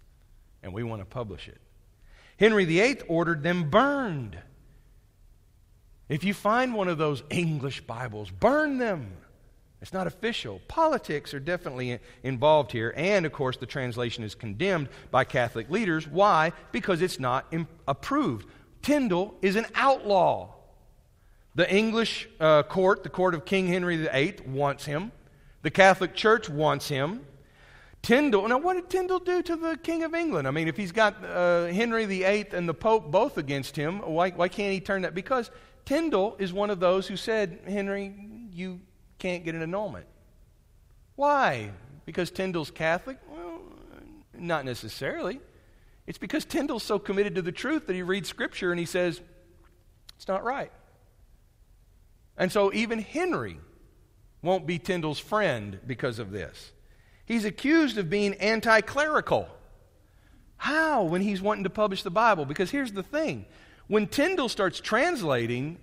and 0.63 0.73
we 0.73 0.83
want 0.83 1.01
to 1.01 1.05
publish 1.05 1.47
it. 1.47 1.59
Henry 2.37 2.65
VIII 2.65 3.01
ordered 3.07 3.43
them 3.43 3.69
burned. 3.69 4.37
If 6.13 6.23
you 6.23 6.35
find 6.35 6.75
one 6.75 6.89
of 6.89 6.99
those 6.99 7.23
English 7.31 7.81
Bibles, 7.81 8.29
burn 8.29 8.77
them. 8.77 9.13
It's 9.81 9.93
not 9.93 10.05
official. 10.05 10.61
Politics 10.67 11.33
are 11.33 11.39
definitely 11.39 11.99
involved 12.21 12.71
here. 12.71 12.93
And, 12.95 13.25
of 13.25 13.31
course, 13.31 13.57
the 13.57 13.65
translation 13.65 14.23
is 14.23 14.35
condemned 14.35 14.89
by 15.09 15.23
Catholic 15.23 15.71
leaders. 15.71 16.07
Why? 16.07 16.51
Because 16.71 17.01
it's 17.01 17.19
not 17.19 17.51
approved. 17.87 18.47
Tyndale 18.83 19.33
is 19.41 19.55
an 19.55 19.65
outlaw. 19.73 20.53
The 21.55 21.67
English 21.73 22.29
uh, 22.39 22.61
court, 22.61 23.01
the 23.01 23.09
court 23.09 23.33
of 23.33 23.43
King 23.43 23.65
Henry 23.65 23.97
VIII, 23.97 24.35
wants 24.45 24.85
him. 24.85 25.11
The 25.63 25.71
Catholic 25.71 26.13
Church 26.13 26.47
wants 26.47 26.87
him. 26.87 27.25
Tyndale, 28.03 28.47
now 28.49 28.59
what 28.59 28.75
did 28.75 28.87
Tyndale 28.87 29.17
do 29.17 29.41
to 29.41 29.55
the 29.55 29.77
King 29.77 30.03
of 30.03 30.13
England? 30.13 30.47
I 30.47 30.51
mean, 30.51 30.67
if 30.67 30.77
he's 30.77 30.91
got 30.91 31.25
uh, 31.25 31.65
Henry 31.67 32.05
VIII 32.05 32.49
and 32.51 32.69
the 32.69 32.73
Pope 32.75 33.09
both 33.09 33.39
against 33.39 33.75
him, 33.75 33.99
why, 33.99 34.29
why 34.29 34.47
can't 34.47 34.73
he 34.73 34.79
turn 34.79 35.01
that? 35.01 35.15
Because 35.15 35.49
Tyndale 35.85 36.35
is 36.39 36.53
one 36.53 36.69
of 36.69 36.79
those 36.79 37.07
who 37.07 37.17
said, 37.17 37.59
Henry, 37.67 38.13
you 38.51 38.79
can't 39.19 39.43
get 39.43 39.55
an 39.55 39.61
annulment. 39.61 40.05
Why? 41.15 41.71
Because 42.05 42.31
Tyndale's 42.31 42.71
Catholic? 42.71 43.17
Well, 43.29 43.61
not 44.33 44.65
necessarily. 44.65 45.39
It's 46.07 46.17
because 46.17 46.45
Tyndale's 46.45 46.83
so 46.83 46.99
committed 46.99 47.35
to 47.35 47.41
the 47.41 47.51
truth 47.51 47.87
that 47.87 47.93
he 47.93 48.01
reads 48.01 48.29
Scripture 48.29 48.71
and 48.71 48.79
he 48.79 48.85
says, 48.85 49.21
it's 50.15 50.27
not 50.27 50.43
right. 50.43 50.71
And 52.37 52.51
so 52.51 52.73
even 52.73 52.99
Henry 52.99 53.57
won't 54.41 54.65
be 54.65 54.79
Tyndale's 54.79 55.19
friend 55.19 55.79
because 55.85 56.19
of 56.19 56.31
this. 56.31 56.71
He's 57.25 57.45
accused 57.45 57.97
of 57.97 58.09
being 58.09 58.33
anti 58.35 58.81
clerical. 58.81 59.47
How 60.57 61.03
when 61.03 61.21
he's 61.21 61.41
wanting 61.41 61.65
to 61.65 61.69
publish 61.69 62.03
the 62.03 62.11
Bible? 62.11 62.45
Because 62.45 62.71
here's 62.71 62.91
the 62.91 63.03
thing 63.03 63.45
when 63.93 64.07
Tyndale 64.07 64.49
starts 64.49 64.79
translating, 64.79 65.77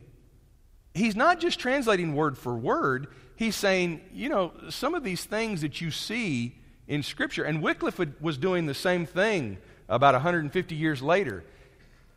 he's 0.94 1.14
not 1.14 1.38
just 1.38 1.60
translating 1.60 2.16
word 2.16 2.36
for 2.36 2.56
word, 2.56 3.06
he's 3.36 3.54
saying, 3.54 4.00
you 4.12 4.28
know, 4.28 4.52
some 4.68 4.96
of 4.96 5.04
these 5.04 5.22
things 5.22 5.60
that 5.60 5.80
you 5.80 5.92
see 5.92 6.56
in 6.88 7.04
Scripture, 7.04 7.44
and 7.44 7.62
Wycliffe 7.62 8.00
was 8.20 8.36
doing 8.36 8.66
the 8.66 8.74
same 8.74 9.06
thing 9.06 9.58
about 9.88 10.14
150 10.14 10.74
years 10.74 11.00
later 11.00 11.44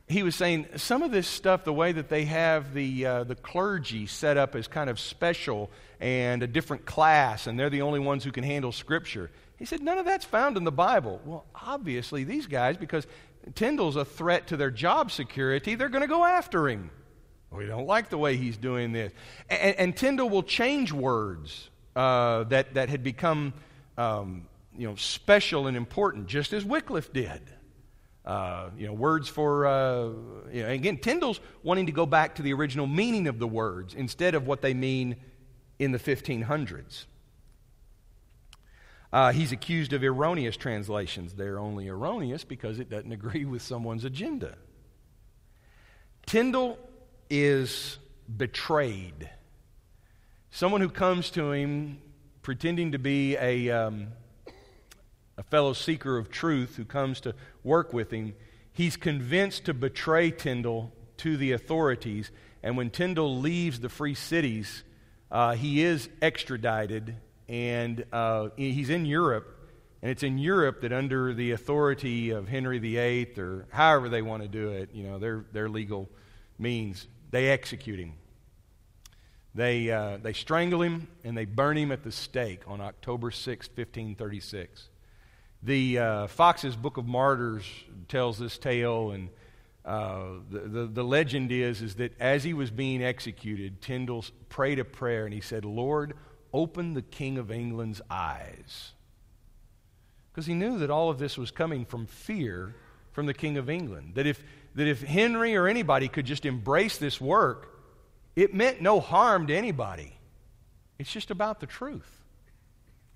he 0.08 0.22
was 0.22 0.36
saying 0.36 0.68
some 0.76 1.02
of 1.02 1.12
this 1.12 1.28
stuff, 1.28 1.64
the 1.64 1.74
way 1.74 1.92
that 1.92 2.10
they 2.10 2.26
have 2.26 2.74
the, 2.74 3.06
uh, 3.06 3.24
the 3.24 3.36
clergy 3.36 4.06
set 4.06 4.38
up 4.38 4.56
as 4.56 4.68
kind 4.68 4.90
of 4.90 5.00
special 5.00 5.72
and 6.00 6.44
a 6.44 6.48
different 6.48 6.86
class, 6.86 7.48
and 7.48 7.58
they're 7.58 7.70
the 7.70 7.82
only 7.82 8.00
ones 8.00 8.24
who 8.24 8.32
can 8.32 8.44
handle 8.44 8.72
Scripture. 8.72 9.32
He 9.58 9.66
said, 9.66 9.82
none 9.82 9.98
of 9.98 10.06
that's 10.06 10.26
found 10.26 10.58
in 10.58 10.66
the 10.66 10.72
Bible. 10.72 11.22
Well, 11.26 11.46
obviously, 11.56 12.26
these 12.26 12.48
guys, 12.48 12.76
because 12.76 13.08
Tyndale's 13.56 13.96
a 13.96 14.06
threat 14.06 14.48
to 14.48 14.58
their 14.58 14.72
job 14.72 15.12
security, 15.12 15.76
they're 15.76 15.90
going 15.90 16.02
to 16.02 16.08
go 16.08 16.24
after 16.24 16.68
him. 16.68 16.90
We 17.52 17.68
don't 17.68 17.86
like 17.86 18.10
the 18.10 18.18
way 18.18 18.36
he's 18.36 18.58
doing 18.58 18.94
this. 18.94 19.14
And, 19.50 19.76
and 19.78 19.98
Tyndale 19.98 20.30
will 20.30 20.44
change 20.44 20.92
words 20.92 21.70
uh, 21.96 22.46
that, 22.46 22.74
that 22.74 22.90
had 22.90 23.04
become 23.04 23.54
um, 23.98 24.48
you 24.76 24.88
know, 24.88 24.96
special 24.96 25.68
and 25.68 25.78
important, 25.78 26.28
just 26.28 26.54
as 26.54 26.66
Wycliffe 26.66 27.14
did. 27.14 27.42
Uh, 28.26 28.70
you 28.78 28.88
know, 28.88 28.94
words 28.94 29.28
for, 29.28 29.68
uh, 29.68 30.06
you 30.52 30.64
know, 30.64 30.70
again, 30.70 30.98
Tyndale's 30.98 31.42
wanting 31.62 31.88
to 31.88 31.92
go 31.92 32.06
back 32.06 32.36
to 32.36 32.42
the 32.42 32.54
original 32.54 32.88
meaning 32.88 33.28
of 33.28 33.38
the 33.38 33.48
words 33.48 33.94
instead 33.94 34.34
of 34.34 34.48
what 34.48 34.62
they 34.62 34.74
mean 34.74 35.18
in 35.78 35.92
the 35.92 36.00
1500s. 36.00 37.06
Uh, 39.14 39.32
he's 39.32 39.52
accused 39.52 39.94
of 39.94 40.04
erroneous 40.04 40.58
translations. 40.58 41.36
They're 41.36 41.60
only 41.60 41.88
erroneous 41.88 42.44
because 42.44 42.80
it 42.80 42.90
doesn't 42.90 43.12
agree 43.20 43.46
with 43.46 43.62
someone's 43.62 44.06
agenda. 44.06 44.56
Tyndale 46.26 46.80
is 47.30 48.00
betrayed. 48.36 49.30
Someone 50.50 50.82
who 50.82 50.90
comes 50.90 51.30
to 51.32 51.52
him 51.52 52.00
pretending 52.42 52.94
to 52.94 53.00
be 53.00 53.38
a, 53.38 53.70
um, 53.70 54.08
a 55.38 55.44
fellow 55.44 55.74
seeker 55.74 56.18
of 56.18 56.32
truth 56.32 56.76
who 56.76 56.84
comes 56.84 57.22
to 57.22 57.36
work 57.64 57.94
with 57.94 58.10
him, 58.10 58.34
he's 58.72 58.98
convinced 58.98 59.66
to 59.66 59.76
betray 59.76 60.32
Tyndale 60.32 60.92
to 61.18 61.38
the 61.38 61.52
authorities. 61.52 62.32
And 62.64 62.78
when 62.78 62.90
Tyndale 62.90 63.38
leaves 63.38 63.80
the 63.80 63.90
free 63.90 64.16
cities, 64.16 64.84
uh, 65.32 65.54
he 65.54 65.84
is 65.84 66.10
extradited 66.20 67.16
and 67.54 68.04
uh, 68.12 68.50
he's 68.58 68.90
in 68.90 69.06
Europe. 69.06 69.48
And 70.02 70.10
it's 70.10 70.24
in 70.24 70.40
Europe 70.40 70.82
that, 70.82 70.92
under 70.92 71.36
the 71.36 71.52
authority 71.52 72.32
of 72.32 72.48
Henry 72.48 72.80
VIII, 72.80 73.36
or 73.38 73.68
however 73.70 74.10
they 74.10 74.24
want 74.24 74.42
to 74.42 74.50
do 74.50 74.70
it, 74.70 74.90
you 74.92 75.04
know, 75.04 75.20
their, 75.20 75.46
their 75.54 75.70
legal 75.70 76.10
means, 76.58 77.08
they 77.30 77.50
execute 77.50 78.00
him. 78.00 78.14
They, 79.54 79.92
uh, 79.92 80.18
they 80.18 80.34
strangle 80.34 80.82
him 80.82 81.08
and 81.24 81.38
they 81.38 81.46
burn 81.46 81.78
him 81.78 81.92
at 81.92 82.04
the 82.04 82.12
stake 82.12 82.64
on 82.66 82.82
October 82.82 83.30
6, 83.30 83.68
1536. 83.68 84.90
The 85.62 86.00
uh, 86.00 86.28
Foxe's 86.28 86.76
Book 86.76 86.98
of 86.98 87.06
Martyrs 87.06 87.66
tells 88.08 88.40
this 88.40 88.58
tale, 88.58 89.12
and 89.12 89.30
uh, 89.86 90.24
the, 90.50 90.60
the, 90.60 90.86
the, 90.88 91.04
legend 91.04 91.52
is, 91.52 91.84
is 91.84 91.96
that 91.96 92.20
as 92.20 92.44
he 92.44 92.56
was 92.56 92.72
being 92.72 93.04
executed, 93.04 93.80
Tyndale 93.80 94.26
prayed 94.50 94.80
a 94.80 94.86
prayer 94.86 95.26
and 95.26 95.34
he 95.36 95.40
said, 95.40 95.66
Lord, 95.66 96.16
open 96.54 96.94
the 96.94 97.02
King 97.02 97.38
of 97.38 97.52
England's 97.52 98.02
eyes. 98.10 98.92
Because 100.32 100.46
he 100.46 100.54
knew 100.54 100.78
that 100.80 100.90
all 100.90 101.10
of 101.10 101.20
this 101.20 101.38
was 101.38 101.52
coming 101.52 101.86
from 101.86 102.06
fear 102.06 102.76
from 103.12 103.26
the 103.26 103.34
King 103.34 103.58
of 103.58 103.70
England. 103.70 104.16
That 104.16 104.28
if, 104.28 104.44
that 104.76 104.88
if 104.88 105.02
Henry 105.02 105.56
or 105.56 105.68
anybody 105.68 106.08
could 106.08 106.26
just 106.26 106.46
embrace 106.46 106.98
this 106.98 107.20
work, 107.22 107.70
it 108.36 108.54
meant 108.54 108.82
no 108.82 109.00
harm 109.00 109.48
to 109.48 109.56
anybody. 109.56 110.14
It's 110.98 111.12
just 111.12 111.32
about 111.32 111.60
the 111.60 111.68
truth. 111.68 112.24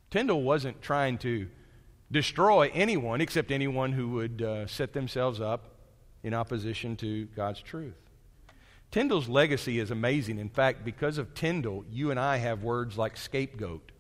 Tyndale 0.10 0.42
wasn't 0.42 0.82
trying 0.82 1.18
to 1.20 1.48
destroy 2.12 2.72
anyone 2.74 3.22
except 3.22 3.52
anyone 3.52 3.92
who 3.92 4.10
would 4.10 4.42
uh, 4.42 4.68
set 4.68 4.94
themselves 4.94 5.42
up 5.42 5.76
in 6.24 6.34
opposition 6.34 6.96
to 6.98 7.26
God's 7.36 7.62
truth. 7.62 8.07
Tyndale's 8.92 9.28
legacy 9.28 9.80
is 9.80 9.92
amazing. 9.92 10.40
In 10.40 10.50
fact, 10.50 10.86
because 10.86 11.18
of 11.18 11.34
Tyndale, 11.34 11.86
you 11.92 12.12
and 12.12 12.20
I 12.20 12.38
have 12.38 12.64
words 12.64 12.98
like 12.98 13.18
scapegoat. 13.18 13.92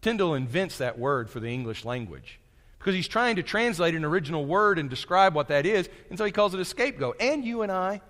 Tyndale 0.00 0.34
invents 0.34 0.78
that 0.78 0.98
word 0.98 1.28
for 1.28 1.40
the 1.40 1.48
English 1.48 1.84
language 1.84 2.40
because 2.78 2.94
he's 2.94 3.08
trying 3.08 3.36
to 3.36 3.42
translate 3.42 3.94
an 3.94 4.04
original 4.04 4.44
word 4.44 4.78
and 4.78 4.88
describe 4.88 5.34
what 5.34 5.48
that 5.48 5.66
is, 5.66 5.88
and 6.08 6.18
so 6.18 6.24
he 6.24 6.32
calls 6.32 6.54
it 6.54 6.60
a 6.60 6.64
scapegoat. 6.64 7.16
And 7.20 7.44
you 7.44 7.62
and 7.62 7.72
I 7.72 8.00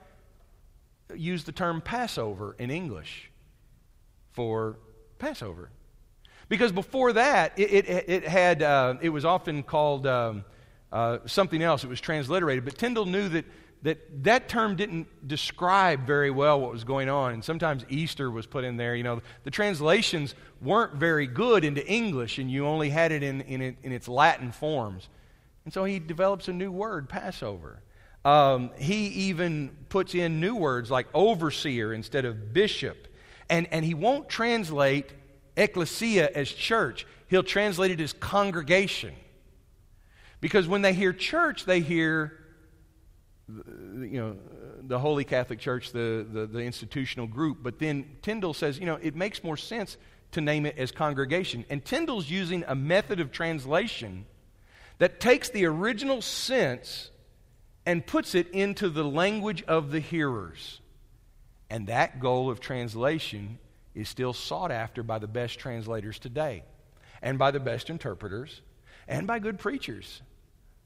use 1.14 1.44
the 1.44 1.52
term 1.52 1.80
Passover 1.80 2.54
in 2.58 2.70
English 2.70 3.30
for 4.32 4.78
Passover. 5.18 5.70
Because 6.48 6.72
before 6.72 7.14
that, 7.14 7.58
it, 7.58 7.88
it, 7.88 8.04
it 8.08 8.28
had, 8.28 8.62
uh, 8.62 8.94
it 9.00 9.08
was 9.08 9.24
often 9.24 9.62
called 9.62 10.06
um, 10.06 10.44
uh, 10.92 11.18
something 11.26 11.60
else. 11.62 11.82
It 11.82 11.88
was 11.88 12.00
transliterated. 12.00 12.64
But 12.64 12.78
Tyndale 12.78 13.06
knew 13.06 13.28
that, 13.30 13.44
that 13.82 14.24
that 14.24 14.48
term 14.48 14.76
didn't 14.76 15.28
describe 15.28 16.06
very 16.06 16.30
well 16.30 16.60
what 16.60 16.72
was 16.72 16.84
going 16.84 17.08
on. 17.08 17.34
And 17.34 17.44
sometimes 17.44 17.84
Easter 17.88 18.30
was 18.30 18.46
put 18.46 18.64
in 18.64 18.76
there. 18.76 18.96
You 18.96 19.04
know, 19.04 19.22
the 19.44 19.50
translations 19.50 20.34
weren't 20.60 20.94
very 20.94 21.26
good 21.26 21.64
into 21.64 21.86
English, 21.86 22.38
and 22.38 22.50
you 22.50 22.66
only 22.66 22.90
had 22.90 23.12
it 23.12 23.22
in, 23.22 23.42
in, 23.42 23.76
in 23.82 23.92
its 23.92 24.08
Latin 24.08 24.50
forms. 24.50 25.08
And 25.64 25.72
so 25.72 25.84
he 25.84 25.98
develops 25.98 26.48
a 26.48 26.52
new 26.52 26.72
word, 26.72 27.08
Passover. 27.08 27.82
Um, 28.24 28.70
he 28.76 29.06
even 29.06 29.70
puts 29.88 30.14
in 30.14 30.40
new 30.40 30.56
words 30.56 30.90
like 30.90 31.06
overseer 31.14 31.92
instead 31.92 32.24
of 32.24 32.52
bishop 32.52 33.06
And, 33.48 33.68
and 33.70 33.84
he 33.84 33.94
won't 33.94 34.28
translate 34.28 35.12
ecclesia 35.56 36.30
as 36.34 36.50
church, 36.50 37.06
he'll 37.28 37.42
translate 37.42 37.90
it 37.90 38.00
as 38.00 38.12
congregation. 38.12 39.14
Because 40.40 40.68
when 40.68 40.82
they 40.82 40.92
hear 40.92 41.12
church, 41.12 41.64
they 41.64 41.80
hear, 41.80 42.38
you 43.48 44.20
know, 44.20 44.36
the 44.82 44.98
Holy 44.98 45.24
Catholic 45.24 45.60
Church, 45.60 45.92
the, 45.92 46.26
the, 46.30 46.46
the, 46.46 46.58
institutional 46.58 47.26
group. 47.26 47.58
But 47.62 47.78
then 47.78 48.16
Tyndale 48.22 48.54
says, 48.54 48.78
you 48.78 48.86
know, 48.86 48.98
it 49.00 49.14
makes 49.14 49.44
more 49.44 49.56
sense 49.56 49.96
to 50.32 50.40
name 50.40 50.66
it 50.66 50.76
as 50.78 50.90
congregation. 50.90 51.64
And 51.70 51.84
Tyndale's 51.84 52.28
using 52.28 52.64
a 52.66 52.74
method 52.74 53.20
of 53.20 53.30
translation 53.30 54.26
that 54.98 55.20
takes 55.20 55.48
the 55.50 55.64
original 55.66 56.22
sense 56.22 57.10
and 57.84 58.04
puts 58.04 58.34
it 58.34 58.48
into 58.50 58.88
the 58.88 59.04
language 59.04 59.62
of 59.64 59.92
the 59.92 60.00
hearers. 60.00 60.80
And 61.70 61.86
that 61.86 62.18
goal 62.18 62.50
of 62.50 62.58
translation 62.58 63.58
is 63.94 64.08
still 64.08 64.32
sought 64.32 64.72
after 64.72 65.04
by 65.04 65.20
the 65.20 65.28
best 65.28 65.58
translators 65.58 66.18
today, 66.18 66.64
and 67.22 67.38
by 67.38 67.50
the 67.50 67.60
best 67.60 67.90
interpreters, 67.90 68.60
and 69.06 69.26
by 69.26 69.38
good 69.38 69.58
preachers 69.58 70.20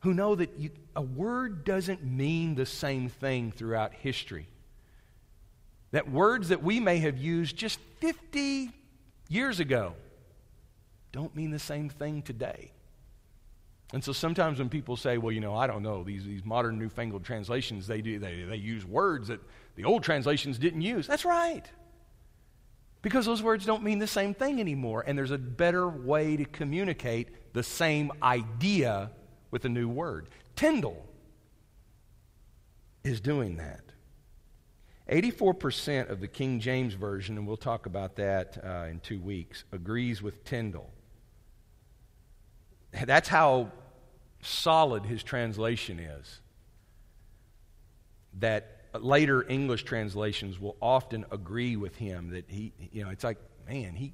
who 0.00 0.14
know 0.14 0.34
that 0.34 0.50
you, 0.58 0.70
a 0.96 1.02
word 1.02 1.64
doesn't 1.64 2.04
mean 2.04 2.54
the 2.54 2.66
same 2.66 3.08
thing 3.08 3.52
throughout 3.52 3.92
history. 3.94 4.48
That 5.92 6.10
words 6.10 6.48
that 6.48 6.62
we 6.62 6.80
may 6.80 6.98
have 6.98 7.18
used 7.18 7.56
just 7.56 7.78
50 8.00 8.70
years 9.28 9.60
ago 9.60 9.94
don't 11.12 11.34
mean 11.34 11.50
the 11.50 11.58
same 11.58 11.88
thing 11.88 12.22
today. 12.22 12.72
And 13.92 14.02
so 14.04 14.12
sometimes 14.12 14.60
when 14.60 14.68
people 14.68 14.96
say, 14.96 15.18
well, 15.18 15.32
you 15.32 15.40
know, 15.40 15.56
I 15.56 15.66
don't 15.66 15.82
know, 15.82 16.04
these, 16.04 16.24
these 16.24 16.44
modern 16.44 16.78
newfangled 16.78 17.24
translations, 17.24 17.88
they, 17.88 18.00
do, 18.00 18.20
they, 18.20 18.42
they 18.42 18.56
use 18.56 18.86
words 18.86 19.28
that 19.28 19.40
the 19.74 19.84
old 19.84 20.04
translations 20.04 20.58
didn't 20.58 20.82
use. 20.82 21.08
That's 21.08 21.24
right. 21.24 21.64
Because 23.02 23.26
those 23.26 23.42
words 23.42 23.66
don't 23.66 23.82
mean 23.82 23.98
the 23.98 24.06
same 24.06 24.32
thing 24.32 24.60
anymore. 24.60 25.02
And 25.04 25.18
there's 25.18 25.32
a 25.32 25.38
better 25.38 25.88
way 25.88 26.36
to 26.36 26.44
communicate 26.44 27.52
the 27.52 27.64
same 27.64 28.12
idea 28.22 29.10
with 29.50 29.64
a 29.64 29.68
new 29.68 29.88
word. 29.88 30.28
Tyndale 30.56 31.04
is 33.04 33.20
doing 33.20 33.56
that. 33.56 33.80
84% 35.10 36.08
of 36.08 36.20
the 36.20 36.28
King 36.28 36.60
James 36.60 36.94
Version, 36.94 37.36
and 37.36 37.46
we'll 37.46 37.56
talk 37.56 37.86
about 37.86 38.16
that 38.16 38.58
uh, 38.64 38.86
in 38.88 39.00
two 39.00 39.18
weeks, 39.18 39.64
agrees 39.72 40.22
with 40.22 40.44
Tyndale. 40.44 40.90
That's 42.92 43.28
how 43.28 43.72
solid 44.42 45.04
his 45.04 45.22
translation 45.22 45.98
is. 45.98 46.40
That 48.38 48.80
later 49.00 49.44
English 49.48 49.84
translations 49.84 50.60
will 50.60 50.76
often 50.80 51.24
agree 51.30 51.76
with 51.76 51.96
him 51.96 52.30
that 52.30 52.44
he, 52.48 52.72
you 52.92 53.04
know, 53.04 53.10
it's 53.10 53.24
like, 53.24 53.38
man, 53.68 53.94
he, 53.94 54.12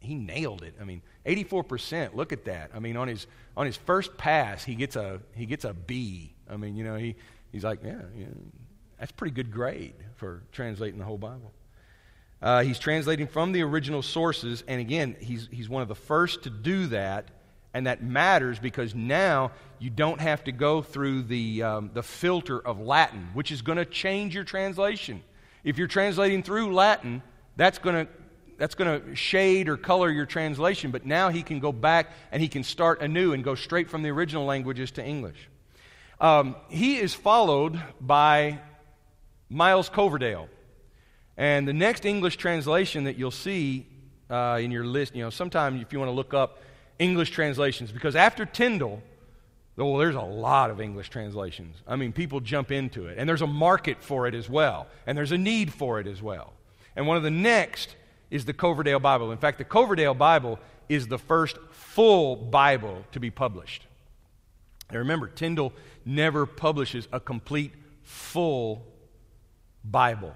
he 0.00 0.14
nailed 0.14 0.62
it. 0.62 0.74
I 0.80 0.84
mean, 0.84 1.02
84%, 1.26 2.14
look 2.14 2.32
at 2.32 2.46
that. 2.46 2.70
I 2.74 2.78
mean, 2.78 2.96
on 2.96 3.06
his, 3.06 3.26
on 3.56 3.66
his 3.66 3.76
first 3.76 4.16
pass, 4.16 4.64
he 4.64 4.74
gets 4.74 4.96
a, 4.96 5.20
he 5.34 5.46
gets 5.46 5.64
a 5.64 5.74
B. 5.74 6.34
I 6.50 6.56
mean, 6.56 6.76
you 6.76 6.84
know, 6.84 6.96
he, 6.96 7.16
he's 7.52 7.64
like, 7.64 7.80
yeah, 7.84 8.00
yeah 8.16 8.26
that's 8.98 9.12
pretty 9.12 9.34
good 9.34 9.50
grade 9.50 9.94
for 10.16 10.42
translating 10.52 10.98
the 10.98 11.04
whole 11.04 11.18
Bible. 11.18 11.52
Uh, 12.42 12.62
he's 12.62 12.78
translating 12.78 13.26
from 13.26 13.52
the 13.52 13.62
original 13.62 14.02
sources, 14.02 14.64
and 14.66 14.80
again, 14.80 15.16
he's, 15.20 15.48
he's 15.50 15.68
one 15.68 15.82
of 15.82 15.88
the 15.88 15.94
first 15.94 16.42
to 16.44 16.50
do 16.50 16.86
that, 16.86 17.28
and 17.74 17.86
that 17.86 18.02
matters 18.02 18.58
because 18.58 18.94
now 18.94 19.52
you 19.78 19.90
don't 19.90 20.20
have 20.20 20.42
to 20.44 20.52
go 20.52 20.80
through 20.80 21.22
the, 21.24 21.62
um, 21.62 21.90
the 21.92 22.02
filter 22.02 22.58
of 22.58 22.80
Latin, 22.80 23.28
which 23.34 23.52
is 23.52 23.60
going 23.60 23.78
to 23.78 23.84
change 23.84 24.34
your 24.34 24.44
translation. 24.44 25.22
If 25.64 25.76
you're 25.76 25.86
translating 25.86 26.42
through 26.42 26.72
Latin, 26.72 27.22
that's 27.56 27.78
going 27.78 28.06
to 28.06 28.12
that's 28.60 28.74
going 28.74 29.00
to 29.00 29.16
shade 29.16 29.70
or 29.70 29.78
color 29.78 30.10
your 30.10 30.26
translation, 30.26 30.90
but 30.90 31.06
now 31.06 31.30
he 31.30 31.42
can 31.42 31.60
go 31.60 31.72
back 31.72 32.10
and 32.30 32.42
he 32.42 32.48
can 32.48 32.62
start 32.62 33.00
anew 33.00 33.32
and 33.32 33.42
go 33.42 33.54
straight 33.54 33.88
from 33.88 34.02
the 34.02 34.10
original 34.10 34.44
languages 34.44 34.90
to 34.90 35.02
English. 35.02 35.48
Um, 36.20 36.54
he 36.68 36.98
is 36.98 37.14
followed 37.14 37.80
by 38.02 38.58
Miles 39.48 39.88
Coverdale. 39.88 40.46
And 41.38 41.66
the 41.66 41.72
next 41.72 42.04
English 42.04 42.36
translation 42.36 43.04
that 43.04 43.16
you'll 43.16 43.30
see 43.30 43.86
uh, 44.28 44.58
in 44.60 44.70
your 44.70 44.84
list, 44.84 45.16
you 45.16 45.22
know, 45.22 45.30
sometime 45.30 45.80
if 45.80 45.90
you 45.90 45.98
want 45.98 46.10
to 46.10 46.14
look 46.14 46.34
up 46.34 46.58
English 46.98 47.30
translations, 47.30 47.90
because 47.90 48.14
after 48.14 48.44
Tyndale, 48.44 49.02
well, 49.76 49.96
there's 49.96 50.16
a 50.16 50.20
lot 50.20 50.68
of 50.68 50.82
English 50.82 51.08
translations. 51.08 51.76
I 51.88 51.96
mean, 51.96 52.12
people 52.12 52.40
jump 52.40 52.70
into 52.70 53.06
it, 53.06 53.16
and 53.16 53.26
there's 53.26 53.40
a 53.40 53.46
market 53.46 54.02
for 54.02 54.26
it 54.26 54.34
as 54.34 54.50
well, 54.50 54.86
and 55.06 55.16
there's 55.16 55.32
a 55.32 55.38
need 55.38 55.72
for 55.72 55.98
it 55.98 56.06
as 56.06 56.20
well. 56.20 56.52
And 56.94 57.06
one 57.06 57.16
of 57.16 57.22
the 57.22 57.30
next 57.30 57.96
is 58.30 58.44
the 58.44 58.52
Coverdale 58.52 59.00
Bible. 59.00 59.32
In 59.32 59.38
fact, 59.38 59.58
the 59.58 59.64
Coverdale 59.64 60.14
Bible 60.14 60.58
is 60.88 61.08
the 61.08 61.18
first 61.18 61.58
full 61.70 62.36
Bible 62.36 63.04
to 63.12 63.20
be 63.20 63.30
published. 63.30 63.86
And 64.88 64.98
remember, 64.98 65.28
Tyndale 65.28 65.72
never 66.04 66.46
publishes 66.46 67.06
a 67.12 67.20
complete, 67.20 67.72
full 68.02 68.86
Bible. 69.84 70.34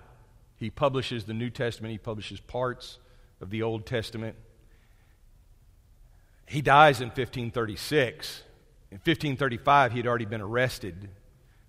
He 0.56 0.70
publishes 0.70 1.24
the 1.24 1.34
New 1.34 1.50
Testament, 1.50 1.92
he 1.92 1.98
publishes 1.98 2.40
parts 2.40 2.98
of 3.40 3.50
the 3.50 3.62
Old 3.62 3.84
Testament. 3.84 4.36
He 6.46 6.62
dies 6.62 7.00
in 7.00 7.08
1536. 7.08 8.42
In 8.90 8.98
1535, 8.98 9.92
he 9.92 9.98
had 9.98 10.06
already 10.06 10.24
been 10.24 10.40
arrested. 10.40 11.08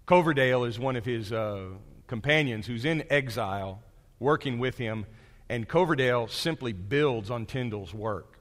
Coverdale 0.06 0.66
is 0.66 0.78
one 0.78 0.96
of 0.96 1.06
his 1.06 1.32
uh, 1.32 1.70
companions 2.08 2.68
who's 2.68 2.86
in 2.86 3.04
exile, 3.10 3.82
working 4.20 4.60
with 4.60 4.78
him 4.78 5.06
and 5.50 5.68
Coverdale 5.68 6.28
simply 6.28 6.74
builds 6.74 7.30
on 7.30 7.46
Tyndale's 7.46 7.94
work. 7.94 8.40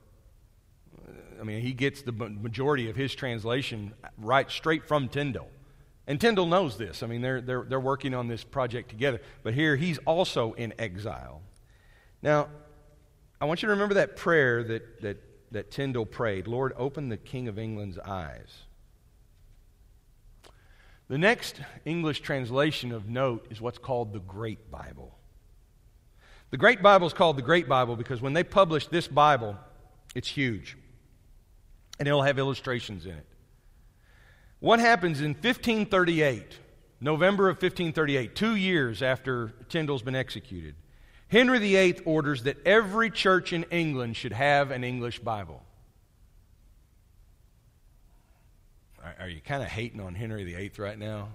I 1.41 1.45
mean, 1.45 1.61
he 1.61 1.73
gets 1.73 2.03
the 2.03 2.13
majority 2.13 2.89
of 2.89 2.97
his 2.97 3.15
translation 3.15 3.93
right 4.19 4.51
straight 4.51 4.87
from 4.87 5.09
Tyndale. 5.09 5.49
And 6.07 6.21
Tyndale 6.21 6.47
knows 6.47 6.77
this. 6.77 7.03
I 7.03 7.07
mean, 7.07 7.23
they're, 7.23 7.41
they're, 7.41 7.65
they're 7.65 7.81
working 7.81 8.15
on 8.15 8.29
this 8.29 8.45
project 8.45 8.91
together. 8.91 9.21
But 9.43 9.55
here, 9.55 9.77
he's 9.77 9.99
also 10.07 10.53
in 10.53 10.75
exile. 10.79 11.43
Now, 12.23 12.49
I 13.41 13.47
want 13.47 13.63
you 13.63 13.67
to 13.67 13.73
remember 13.73 13.95
that 13.95 14.17
prayer 14.17 14.63
that, 14.65 15.01
that, 15.03 15.17
that 15.51 15.71
Tyndale 15.71 16.07
prayed 16.07 16.47
Lord, 16.47 16.73
open 16.77 17.09
the 17.09 17.17
King 17.17 17.49
of 17.49 17.59
England's 17.59 17.99
eyes. 17.99 18.65
The 21.09 21.19
next 21.19 21.61
English 21.85 22.21
translation 22.21 22.91
of 22.91 23.09
note 23.09 23.47
is 23.51 23.61
what's 23.61 23.79
called 23.79 24.13
the 24.13 24.21
Great 24.21 24.71
Bible. 24.71 25.19
The 26.51 26.57
Great 26.57 26.83
Bible 26.83 27.07
is 27.07 27.13
called 27.13 27.37
the 27.37 27.43
Great 27.43 27.69
Bible 27.69 27.97
because 27.97 28.21
when 28.21 28.33
they 28.33 28.45
published 28.45 28.91
this 28.91 29.09
Bible, 29.09 29.57
it's 30.15 30.29
huge. 30.29 30.77
And 31.99 32.07
it'll 32.07 32.23
have 32.23 32.39
illustrations 32.39 33.07
in 33.07 33.13
it. 33.13 33.27
What 34.61 34.81
happens 34.81 35.21
in 35.21 35.35
1538, 35.35 36.59
November 37.01 37.49
of 37.49 37.57
1538, 37.57 38.35
two 38.35 38.57
years 38.57 39.03
after 39.03 39.53
Tyndale's 39.69 40.03
been 40.03 40.15
executed? 40.15 40.75
Henry 41.29 41.59
VIII 41.59 41.99
orders 42.05 42.45
that 42.45 42.65
every 42.67 43.11
church 43.11 43.53
in 43.53 43.65
England 43.65 44.17
should 44.17 44.33
have 44.33 44.71
an 44.71 44.85
English 44.85 45.19
Bible. 45.19 45.63
Are 49.19 49.29
you 49.29 49.41
kind 49.41 49.63
of 49.63 49.69
hating 49.69 50.01
on 50.01 50.15
Henry 50.15 50.45
VIII 50.45 50.73
right 50.79 50.99
now? 50.99 51.29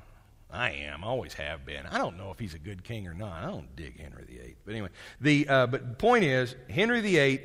I 0.52 0.72
am. 0.72 1.04
Always 1.04 1.34
have 1.36 1.66
been. 1.66 1.86
I 1.86 1.98
don't 1.98 2.18
know 2.18 2.32
if 2.32 2.40
he's 2.40 2.56
a 2.56 2.60
good 2.60 2.84
king 2.84 3.08
or 3.08 3.14
not. 3.14 3.44
I 3.44 3.48
don't 3.48 3.76
dig 3.76 4.00
Henry 4.00 4.26
VIII. 4.28 4.56
But 4.66 4.72
anyway, 4.72 4.90
the 5.22 5.48
uh, 5.48 5.68
but 5.68 6.00
point 6.00 6.24
is, 6.24 6.56
Henry 6.70 7.02
VIII 7.02 7.42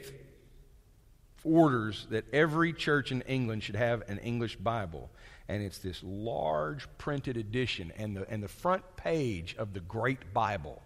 orders 1.44 2.06
that 2.10 2.24
every 2.32 2.72
church 2.72 3.12
in 3.12 3.20
England 3.22 3.62
should 3.62 3.76
have 3.76 4.02
an 4.08 4.18
English 4.20 4.56
Bible, 4.56 5.10
and 5.48 5.62
it's 5.62 5.78
this 5.78 6.00
large 6.02 6.88
printed 6.96 7.36
edition, 7.36 7.92
and 7.98 8.16
the 8.16 8.30
and 8.30 8.42
the 8.42 8.48
front 8.48 8.82
page 8.96 9.54
of 9.58 9.74
the 9.74 9.80
Great 9.80 10.32
Bible. 10.32 10.82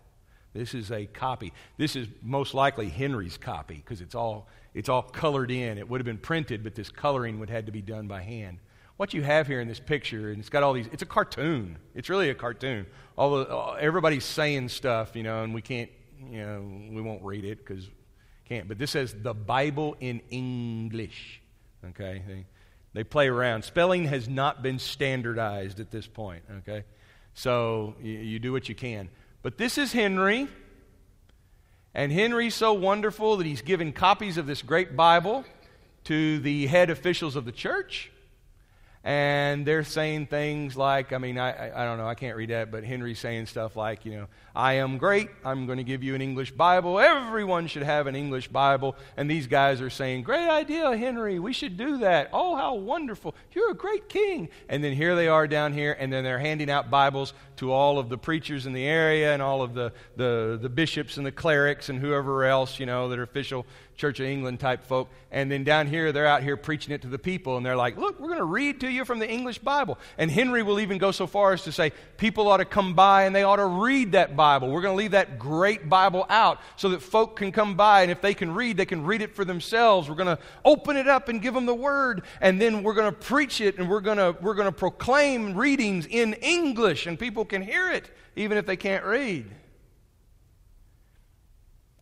This 0.54 0.74
is 0.74 0.90
a 0.90 1.06
copy. 1.06 1.52
This 1.76 1.94
is 1.94 2.08
most 2.20 2.52
likely 2.52 2.88
Henry's 2.88 3.36
copy 3.36 3.76
because 3.76 4.00
it's 4.00 4.16
all 4.16 4.48
it's 4.74 4.88
all 4.88 5.02
colored 5.02 5.52
in. 5.52 5.78
It 5.78 5.88
would 5.88 6.00
have 6.00 6.06
been 6.06 6.18
printed, 6.18 6.64
but 6.64 6.74
this 6.74 6.90
coloring 6.90 7.38
would 7.38 7.48
have 7.48 7.58
had 7.58 7.66
to 7.66 7.72
be 7.72 7.82
done 7.82 8.08
by 8.08 8.22
hand 8.22 8.58
what 8.98 9.14
you 9.14 9.22
have 9.22 9.46
here 9.46 9.60
in 9.60 9.68
this 9.68 9.80
picture, 9.80 10.30
and 10.30 10.38
it's 10.38 10.50
got 10.50 10.62
all 10.62 10.74
these, 10.74 10.88
it's 10.92 11.02
a 11.02 11.06
cartoon. 11.06 11.78
It's 11.94 12.10
really 12.10 12.28
a 12.28 12.34
cartoon. 12.34 12.86
All 13.16 13.38
the, 13.38 13.76
everybody's 13.80 14.24
saying 14.24 14.68
stuff, 14.68 15.16
you 15.16 15.22
know, 15.22 15.42
and 15.42 15.54
we 15.54 15.62
can't, 15.62 15.90
you 16.30 16.44
know, 16.44 16.60
we 16.92 17.00
won't 17.00 17.22
read 17.22 17.44
it 17.44 17.64
because 17.64 17.88
can't. 18.48 18.66
But 18.66 18.78
this 18.78 18.92
says 18.92 19.14
the 19.22 19.34
Bible 19.34 19.96
in 20.00 20.20
English. 20.30 21.40
Okay? 21.90 22.22
They, 22.26 22.46
they 22.94 23.04
play 23.04 23.28
around. 23.28 23.62
Spelling 23.62 24.06
has 24.06 24.28
not 24.28 24.62
been 24.62 24.78
standardized 24.78 25.80
at 25.80 25.90
this 25.90 26.06
point. 26.06 26.42
Okay? 26.58 26.84
So 27.34 27.94
you, 28.02 28.12
you 28.12 28.38
do 28.38 28.52
what 28.52 28.68
you 28.68 28.74
can. 28.74 29.10
But 29.42 29.58
this 29.58 29.78
is 29.78 29.92
Henry. 29.92 30.48
And 31.94 32.10
Henry's 32.10 32.54
so 32.54 32.72
wonderful 32.72 33.36
that 33.36 33.46
he's 33.46 33.62
given 33.62 33.92
copies 33.92 34.38
of 34.38 34.46
this 34.46 34.62
great 34.62 34.96
Bible 34.96 35.44
to 36.04 36.38
the 36.40 36.66
head 36.66 36.90
officials 36.90 37.36
of 37.36 37.44
the 37.44 37.52
church. 37.52 38.10
And 39.08 39.64
they're 39.64 39.84
saying 39.84 40.26
things 40.26 40.76
like, 40.76 41.14
I 41.14 41.18
mean, 41.18 41.38
I, 41.38 41.70
I, 41.74 41.86
don't 41.86 41.96
know, 41.96 42.06
I 42.06 42.14
can't 42.14 42.36
read 42.36 42.50
that, 42.50 42.70
but 42.70 42.84
Henry's 42.84 43.18
saying 43.18 43.46
stuff 43.46 43.74
like, 43.74 44.04
you 44.04 44.12
know, 44.12 44.26
I 44.54 44.74
am 44.74 44.98
great. 44.98 45.30
I'm 45.46 45.64
going 45.64 45.78
to 45.78 45.84
give 45.84 46.02
you 46.02 46.14
an 46.14 46.20
English 46.20 46.50
Bible. 46.50 47.00
Everyone 47.00 47.68
should 47.68 47.84
have 47.84 48.06
an 48.06 48.14
English 48.14 48.48
Bible. 48.48 48.96
And 49.16 49.30
these 49.30 49.46
guys 49.46 49.80
are 49.80 49.88
saying, 49.88 50.24
Great 50.24 50.46
idea, 50.46 50.94
Henry. 50.94 51.38
We 51.38 51.54
should 51.54 51.78
do 51.78 51.96
that. 51.98 52.28
Oh, 52.34 52.54
how 52.54 52.74
wonderful. 52.74 53.34
You're 53.52 53.70
a 53.70 53.74
great 53.74 54.10
king. 54.10 54.50
And 54.68 54.84
then 54.84 54.92
here 54.92 55.16
they 55.16 55.28
are 55.28 55.46
down 55.46 55.72
here, 55.72 55.96
and 55.98 56.12
then 56.12 56.22
they're 56.22 56.38
handing 56.38 56.68
out 56.68 56.90
Bibles 56.90 57.32
to 57.56 57.72
all 57.72 57.98
of 57.98 58.10
the 58.10 58.18
preachers 58.18 58.66
in 58.66 58.74
the 58.74 58.84
area 58.84 59.32
and 59.32 59.40
all 59.40 59.62
of 59.62 59.72
the, 59.72 59.92
the, 60.16 60.58
the 60.60 60.68
bishops 60.68 61.16
and 61.16 61.24
the 61.24 61.32
clerics 61.32 61.88
and 61.88 61.98
whoever 61.98 62.44
else, 62.44 62.78
you 62.78 62.84
know, 62.84 63.08
that 63.08 63.18
are 63.18 63.22
official 63.22 63.64
Church 63.98 64.20
of 64.20 64.26
England 64.26 64.60
type 64.60 64.84
folk. 64.84 65.10
And 65.32 65.50
then 65.50 65.64
down 65.64 65.88
here, 65.88 66.12
they're 66.12 66.26
out 66.26 66.44
here 66.44 66.56
preaching 66.56 66.94
it 66.94 67.02
to 67.02 67.08
the 67.08 67.18
people, 67.18 67.56
and 67.56 67.66
they're 67.66 67.76
like, 67.76 67.98
Look, 67.98 68.18
we're 68.18 68.28
going 68.28 68.38
to 68.38 68.44
read 68.44 68.80
to 68.80 68.88
you 68.88 69.04
from 69.04 69.18
the 69.18 69.28
English 69.28 69.58
Bible. 69.58 69.98
And 70.16 70.30
Henry 70.30 70.62
will 70.62 70.80
even 70.80 70.98
go 70.98 71.10
so 71.10 71.26
far 71.26 71.52
as 71.52 71.64
to 71.64 71.72
say, 71.72 71.92
People 72.16 72.48
ought 72.48 72.58
to 72.58 72.64
come 72.64 72.94
by 72.94 73.24
and 73.24 73.34
they 73.34 73.42
ought 73.42 73.56
to 73.56 73.66
read 73.66 74.12
that 74.12 74.36
Bible. 74.36 74.70
We're 74.70 74.80
going 74.80 74.94
to 74.94 74.98
leave 74.98 75.10
that 75.10 75.38
great 75.38 75.88
Bible 75.88 76.24
out 76.30 76.60
so 76.76 76.90
that 76.90 77.02
folk 77.02 77.36
can 77.36 77.52
come 77.52 77.74
by, 77.74 78.02
and 78.02 78.10
if 78.10 78.22
they 78.22 78.34
can 78.34 78.54
read, 78.54 78.76
they 78.76 78.86
can 78.86 79.04
read 79.04 79.20
it 79.20 79.34
for 79.34 79.44
themselves. 79.44 80.08
We're 80.08 80.14
going 80.14 80.36
to 80.36 80.42
open 80.64 80.96
it 80.96 81.08
up 81.08 81.28
and 81.28 81.42
give 81.42 81.52
them 81.52 81.66
the 81.66 81.74
word, 81.74 82.22
and 82.40 82.60
then 82.60 82.84
we're 82.84 82.94
going 82.94 83.12
to 83.12 83.18
preach 83.18 83.60
it, 83.60 83.78
and 83.78 83.90
we're 83.90 84.00
going 84.00 84.18
to, 84.18 84.36
we're 84.40 84.54
going 84.54 84.66
to 84.66 84.72
proclaim 84.72 85.56
readings 85.56 86.06
in 86.06 86.34
English, 86.34 87.06
and 87.06 87.18
people 87.18 87.44
can 87.44 87.62
hear 87.62 87.90
it, 87.90 88.08
even 88.36 88.56
if 88.56 88.64
they 88.64 88.76
can't 88.76 89.04
read. 89.04 89.50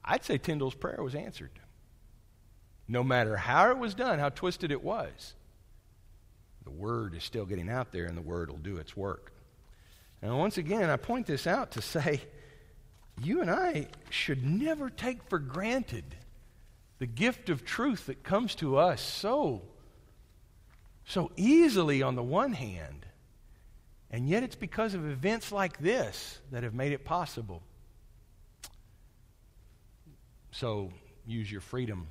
I'd 0.05 0.25
say 0.25 0.37
Tyndale's 0.37 0.75
prayer 0.75 1.03
was 1.03 1.15
answered 1.15 1.51
no 2.89 3.03
matter 3.03 3.37
how 3.37 3.71
it 3.71 3.79
was 3.79 3.95
done, 3.95 4.19
how 4.19 4.29
twisted 4.29 4.71
it 4.71 4.83
was, 4.83 5.35
the 6.65 6.71
word 6.71 7.15
is 7.15 7.25
still 7.25 7.45
getting 7.45 7.69
out 7.69 7.93
there 7.93 8.07
and 8.07 8.17
the 8.17 8.23
word 8.23 8.51
will 8.51 8.59
do 8.59 8.77
its 8.77 8.97
work. 8.97 9.33
Now, 10.23 10.39
once 10.39 10.59
again, 10.59 10.91
I 10.91 10.97
point 10.97 11.27
this 11.27 11.47
out 11.47 11.73
to 11.73 11.83
say 11.83 12.23
you 13.23 13.41
and 13.41 13.51
I 13.51 13.89
should 14.11 14.45
never 14.45 14.91
take 14.91 15.23
for 15.29 15.39
granted 15.39 16.05
the 16.99 17.07
gift 17.07 17.51
of 17.51 17.65
truth 17.65 18.07
that 18.07 18.23
comes 18.23 18.55
to 18.57 18.77
us 18.77 19.01
so 19.01 19.63
so 21.09 21.31
easily 21.37 22.03
on 22.03 22.17
the 22.17 22.23
one 22.23 22.53
hand 22.53 23.07
and 24.11 24.29
yet 24.29 24.43
it's 24.43 24.57
because 24.57 24.95
of 24.95 25.09
events 25.09 25.53
like 25.53 25.79
this 25.79 26.41
that 26.51 26.63
have 26.63 26.75
made 26.75 26.93
it 26.93 27.05
possible 27.05 27.63
so 30.51 30.91
use 31.27 31.51
your 31.51 31.61
freedom 31.61 32.07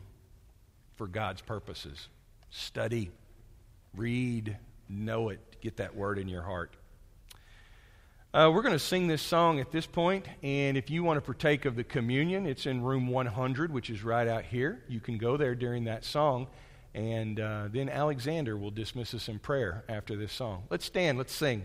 for 0.95 1.07
God's 1.07 1.41
purposes. 1.41 2.07
Study, 2.49 3.11
read, 3.95 4.57
know 4.89 5.29
it, 5.29 5.39
get 5.61 5.77
that 5.77 5.95
word 5.95 6.17
in 6.17 6.27
your 6.27 6.43
heart. 6.43 6.75
Uh, 8.33 8.51
we're 8.53 8.61
going 8.61 8.73
to 8.73 8.79
sing 8.79 9.07
this 9.07 9.21
song 9.21 9.61
at 9.61 9.71
this 9.71 9.85
point, 9.85 10.25
and 10.43 10.75
if 10.75 10.89
you 10.89 11.03
want 11.03 11.15
to 11.15 11.21
partake 11.21 11.63
of 11.63 11.77
the 11.77 11.83
communion, 11.85 12.45
it's 12.45 12.65
in 12.65 12.81
room 12.81 13.07
100, 13.07 13.71
which 13.71 13.89
is 13.89 14.03
right 14.03 14.27
out 14.27 14.43
here. 14.43 14.83
You 14.89 14.99
can 14.99 15.17
go 15.17 15.37
there 15.37 15.55
during 15.55 15.85
that 15.85 16.03
song, 16.03 16.47
and 16.93 17.39
uh, 17.39 17.69
then 17.71 17.87
Alexander 17.87 18.57
will 18.57 18.71
dismiss 18.71 19.13
us 19.13 19.29
in 19.29 19.39
prayer 19.39 19.85
after 19.87 20.17
this 20.17 20.33
song. 20.33 20.63
Let's 20.69 20.83
stand, 20.83 21.17
let's 21.17 21.33
sing. 21.33 21.63